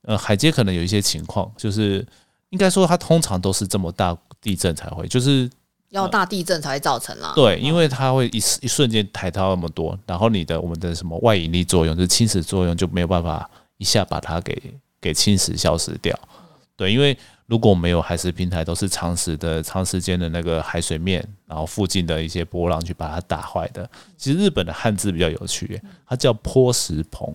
[0.04, 2.08] 呃，海街可能有一些情况，就是
[2.52, 5.50] 应该说它通常都是这么大地震才会，就是。
[5.92, 7.34] 要大地震才会造成啦。
[7.36, 16.18] 对，因为它会一一瞬间抬高那么多，然后你的我们的什么外引力作用，就是侵蚀作用就没有办法一下把它给给侵蚀消失掉。
[16.78, 17.16] 对，因为
[17.46, 23.88] 如果没有海蚀平台，都是长时的长时间的那个海水面，然后附近的一些波浪去把它打坏的。
[24.18, 27.28] 其实日本的汉字比较有趣，它叫坡石棚。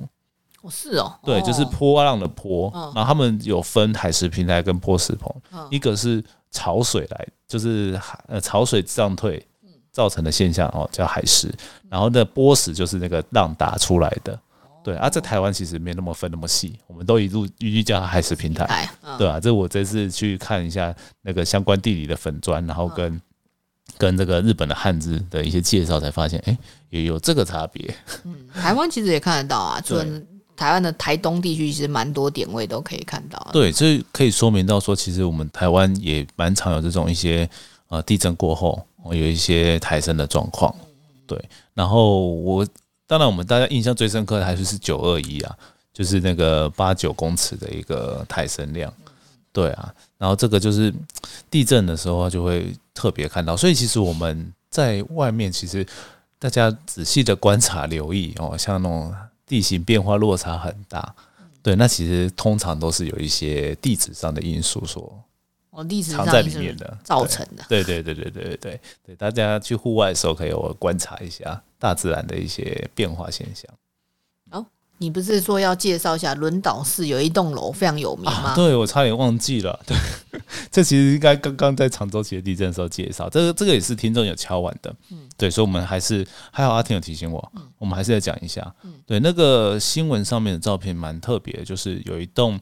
[0.63, 1.15] 哦，是哦。
[1.23, 2.71] 对，就是波浪的坡。
[2.95, 5.31] 然后他们有分海蚀平台跟坡石棚，
[5.71, 6.25] 一个是。
[6.57, 9.45] 潮水来就是海呃潮水涨退
[9.93, 11.51] 造成的现象哦，叫海蚀，
[11.91, 14.39] 然后那波石就是那个浪打出来的，
[14.83, 18.89] 对啊，在台湾其实没那么分那么细，我们都一路一律叫它海蚀平台，
[19.19, 23.21] 对啊，这我这次去看一下那个相关地理的粉砖，然后跟
[23.99, 26.59] 跟这个日本的汉字的一些介绍，才发现哎
[26.91, 27.95] 也有这个差别。
[28.25, 29.97] 嗯，台湾其实也看得到啊，就。
[30.57, 33.51] 台湾的台东地区其实蛮多点位都可以看到。
[33.53, 37.49] 对，这可以说明到说，其实我们台湾也蛮常有这种一些
[37.89, 40.75] 呃地震过后有一些抬升的状况。
[41.27, 41.39] 对，
[41.75, 42.67] 然后我
[43.07, 45.57] 当然我们大家印象最深刻的还是是九二一啊，
[45.93, 48.93] 就是那个八九公尺的一个抬升量。
[49.53, 50.93] 对啊，然后这个就是
[51.51, 55.87] 地震的时候就会特别看到，所以其实我们在外面其实
[56.39, 59.15] 大家仔细的观察留意哦，像那种。
[59.47, 61.15] 地形变化落差很大，
[61.63, 65.23] 对，那其实通常都是有一些地质上的因素所
[65.71, 67.65] 哦，地质藏在里面的造成的。
[67.69, 73.71] 对对对对对对对对，大家去户外的时候可以我观察一下大自然的一些变化现象。
[74.99, 78.55] 你不是说要介绍一下轮岛市有一栋楼非常有名吗？
[78.55, 79.79] 对，我差点忘记了。
[79.87, 79.97] 对，
[80.71, 83.29] 这其实应该刚刚在长洲起的地震的时候介绍。
[83.29, 84.95] 这个这个也是听众有敲完的。
[85.11, 88.75] 嗯，对，所以我们还是还好，阿婷有提醒我，我们还是要讲一下。
[88.85, 92.59] 嗯，对，那个新闻上面的照片蛮特别，就是有一栋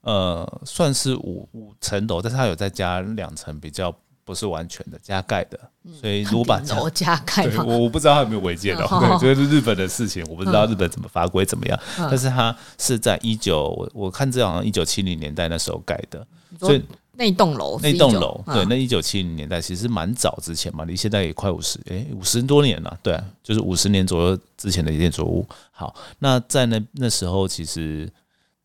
[0.00, 3.94] 呃，算是五五层楼，但是它有再加两层比较。
[4.30, 5.58] 不是完全的加盖的，
[6.00, 9.18] 所以如果把楼加盖，我我不知道他有没有违建哦。
[9.20, 11.76] 对，这是日本的事情，我不知道日本怎么法规怎么样。
[11.96, 16.24] 但是它是在一九，我我看这好像一九七零年代那时候盖的，
[16.60, 16.80] 所以
[17.14, 25.44] 那栋楼，那栋楼，对，那一九七零年代其实蛮早之前嘛，离现在也快五十，哎，五十多年了，对，就是五十年左右之前的一建筑物。
[25.72, 28.08] 好，那在那那时候，其实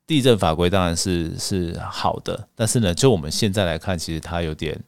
[0.06, 4.80] 地震法规当然是是好的，但是呢，就我们现在来看，其实它有点。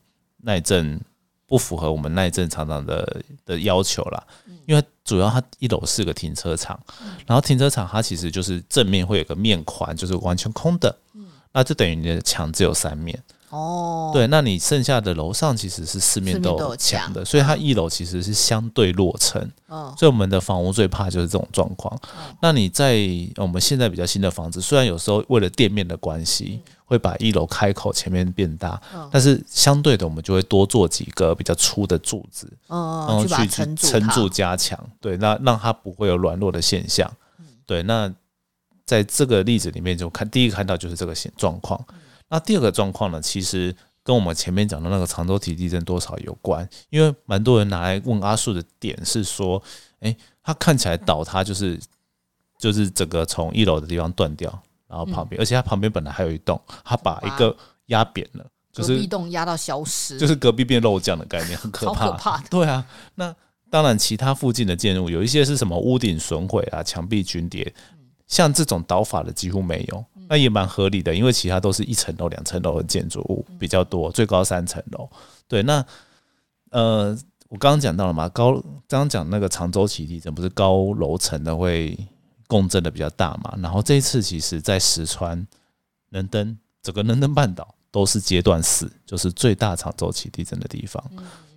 [0.47, 0.97] 耐震
[1.45, 4.23] 不符合我们耐震厂长的的要求啦，
[4.65, 6.79] 因为主要它一楼是个停车场，
[7.25, 10.95] 然后停车场它其实就是正面会有个面宽，就是完全空的，
[11.51, 13.21] 那就等于你的墙只有三面。
[13.49, 19.41] 哦，对，那你剩下的楼上其实是四面都有墙的，所以它一楼其实是相对落成。
[19.69, 21.97] 嗯，所以我们的房屋最怕就是这种状况。
[22.41, 22.97] 那你在
[23.37, 28.81] 我们现在比较新的房子，虽然有时候为了店面的关系，会把一楼开口前面变大，
[29.11, 34.79] 但是相对的我们就会多做几个比较粗的柱子，然后去撑住加强。
[35.01, 37.11] 对，那让它不会有软弱的现象。
[37.65, 38.09] 对，那
[38.85, 41.85] 在这个例子里面就看第一个看到就是这个现状况。
[42.29, 49.61] 那第二个状况呢，其实跟我们前面讲的那个常州体地震多少有关，因为蛮多人拿来问阿树的点是说，
[49.99, 51.77] 哎，它看起来倒塌就是
[52.57, 57.55] 就是整个从一楼的地方断掉，然后旁边，而且它旁边本来还有一栋，它把一个
[57.87, 62.05] 压扁了，就是一栋压到消失，就是隔壁变漏降的概念，很可怕。
[62.05, 62.37] 可怕。
[62.49, 62.85] 对啊，
[63.15, 63.35] 那
[63.69, 67.73] 当然其他附近的建筑有一些是什么屋顶损毁啊，墙壁群叠，
[68.27, 70.05] 像这种倒法的几乎没有。
[70.29, 75.09] 那也蛮合理的，因为其他都是一层楼、两层楼的建筑物比较多，最高三层楼。
[75.47, 75.81] 对，那
[76.71, 77.17] 呃，
[77.47, 78.51] 我刚刚讲到了嘛，高
[78.89, 81.97] 刚刚讲那个长周期地震，不是高楼层的会
[82.47, 83.53] 共振的比较大嘛？
[83.61, 85.45] 然后这一次其实，在石川、
[86.09, 91.03] 能登整个能登半岛都是阶段四，就是最大长周期地震的地方。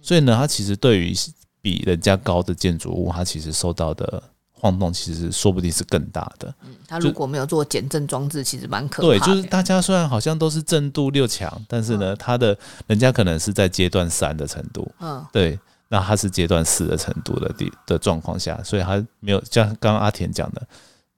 [0.02, 1.14] 所以呢，它其实对于
[1.62, 4.22] 比人家高的建筑物，它其实受到的。
[4.52, 6.54] 晃动其实说不定是更大的。
[6.66, 9.08] 嗯，他如果没有做减震装置，其实蛮可怕。
[9.08, 12.54] 对，就是大家虽然好像都是震度六强，但是呢，它的
[12.86, 14.86] 人家可能是在阶段三的程度。
[15.00, 15.58] 嗯，对，
[15.92, 20.66] 那它是阶段四的程度的地的状况下，所以它没有像刚刚阿田讲的，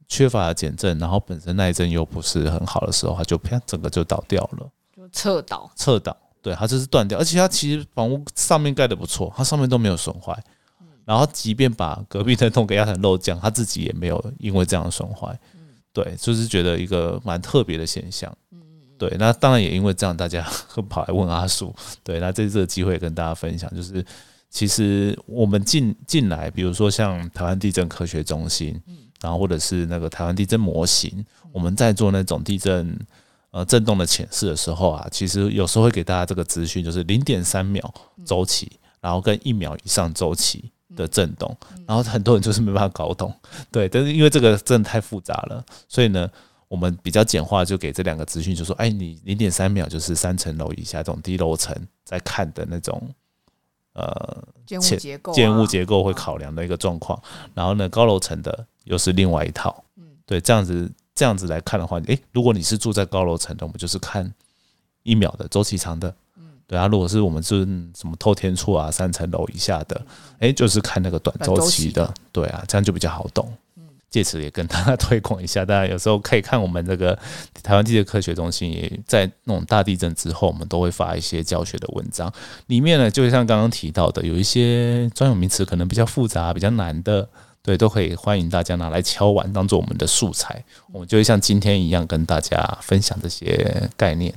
[0.08, 4.66] 缺乏减震，然后本身耐震又不是很好的时候，它就啪整个就倒掉了，
[4.96, 5.70] 就侧倒。
[5.76, 10.36] 侧倒，对，它就是断掉，而且它其实房屋上面盖的不错，它上面都没有损坏。
[11.04, 15.38] 然后，即便把隔壁的洞给压成漏浆，它自己也没有因为这样损坏。
[15.92, 18.32] 对，就是觉得一个蛮特别的现象。
[18.96, 21.74] 对，那当然也因为这样，大家会 跑来问阿叔。
[22.04, 24.02] 对，那这次的机会跟大家分享，就是
[24.52, 28.80] 其实我们进进来，比如说像台湾地震科学中心，
[29.20, 32.96] 然后或者是那个台湾地震模型，我们在做那种地震
[33.50, 37.92] 呃震动的显示的时候啊，其实有时候会给大家这个资讯，就是零点三秒
[38.24, 40.70] 周期，然后跟一秒以上周期。
[40.94, 43.34] 的震动，然后很多人就是没办法搞懂，
[43.70, 46.30] 对，但是因为这个真的太复杂了，所以呢，
[46.68, 51.74] 我们比较简化，就给这两个资讯，就说，哎，你零点三秒就是三层楼以下这种低楼层
[52.04, 53.02] 在看的那种，
[53.94, 57.20] 呃，建物结构，建物结构会考量的一个状况，
[57.54, 64.32] 然后呢，高楼层的又是另外一套，嗯，对，这样子这样子来看的话，诶，如果你是住在高楼层的，我们就是看
[65.02, 66.14] 一秒的周期长的。
[66.64, 70.00] 对啊，如果是我们是什么透天处啊，三层楼以下的，
[70.38, 73.52] 哎，就是看那个短周期的，对啊，这样就比较好懂。
[74.12, 77.18] 借此也跟大家推广一下，大家有时候可以看我们这个
[77.62, 82.30] 台湾地质科学中心，也在那种大地震之后，我们都会发一些教学的文章，
[82.66, 87.26] 里面呢，就像刚刚提到的，有一些专有名词可能比较复杂、比较难的，
[87.62, 94.34] 对，都可以欢迎大家拿来敲完，当做我们的素材，我们就会像今天一样跟大家分享这些概念。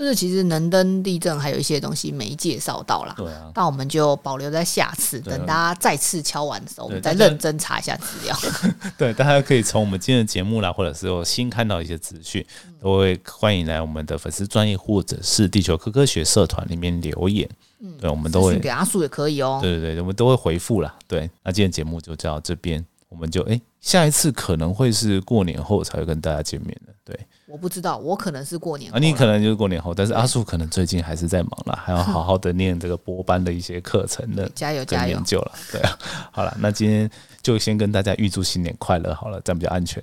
[0.00, 8.34] 就是其实能登地震还有一些东西没介绍到啦，对啊，那我们就保留在下次，等大家再次敲完的时候，我们再认真查一下资料。
[8.96, 12.42] 对，大家可以从我们今天的节目啦，或者是有新看到一些资讯，
[12.80, 17.46] 都会欢迎来我们的粉丝专业或者是地球科科学社团里面留言。
[17.80, 19.58] 嗯，对，我们都会给阿树也可以哦。
[19.60, 20.94] 对对对，我们都会回复啦。
[21.06, 26.94] 对，那今天节目就到这边，我们就哎，下一次可能会是过年后才会跟大家见面的。
[27.04, 27.20] 对。
[27.50, 35.98] 我不知道，我可能是过年啊，你可能就是过年后，但是阿树可能最近还是在忙了，还要好好的念这个播班的一些课程的， 加油加油，研究了，对啊，
[36.30, 37.10] 好了，那今天
[37.42, 40.02] 就先跟大家预祝新年快乐好了，这样比较安全，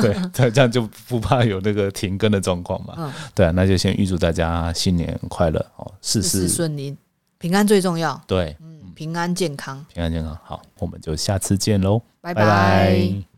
[0.00, 0.16] 对，
[0.50, 6.96] 这样就不怕有那个停更的状况嘛，嗯，对啊，那就先预祝大家新年快乐哦，事事顺利，
[7.38, 13.35] 平安最重要，对，嗯，平安健康，平安健康，好，我们就下次见喽，拜拜。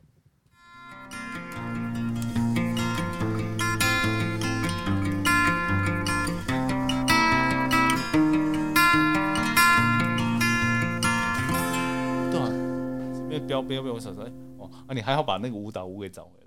[13.49, 14.25] 不要被我手说，
[14.59, 14.95] 哦啊！
[14.95, 16.38] 你还要把那个舞蹈舞给找回。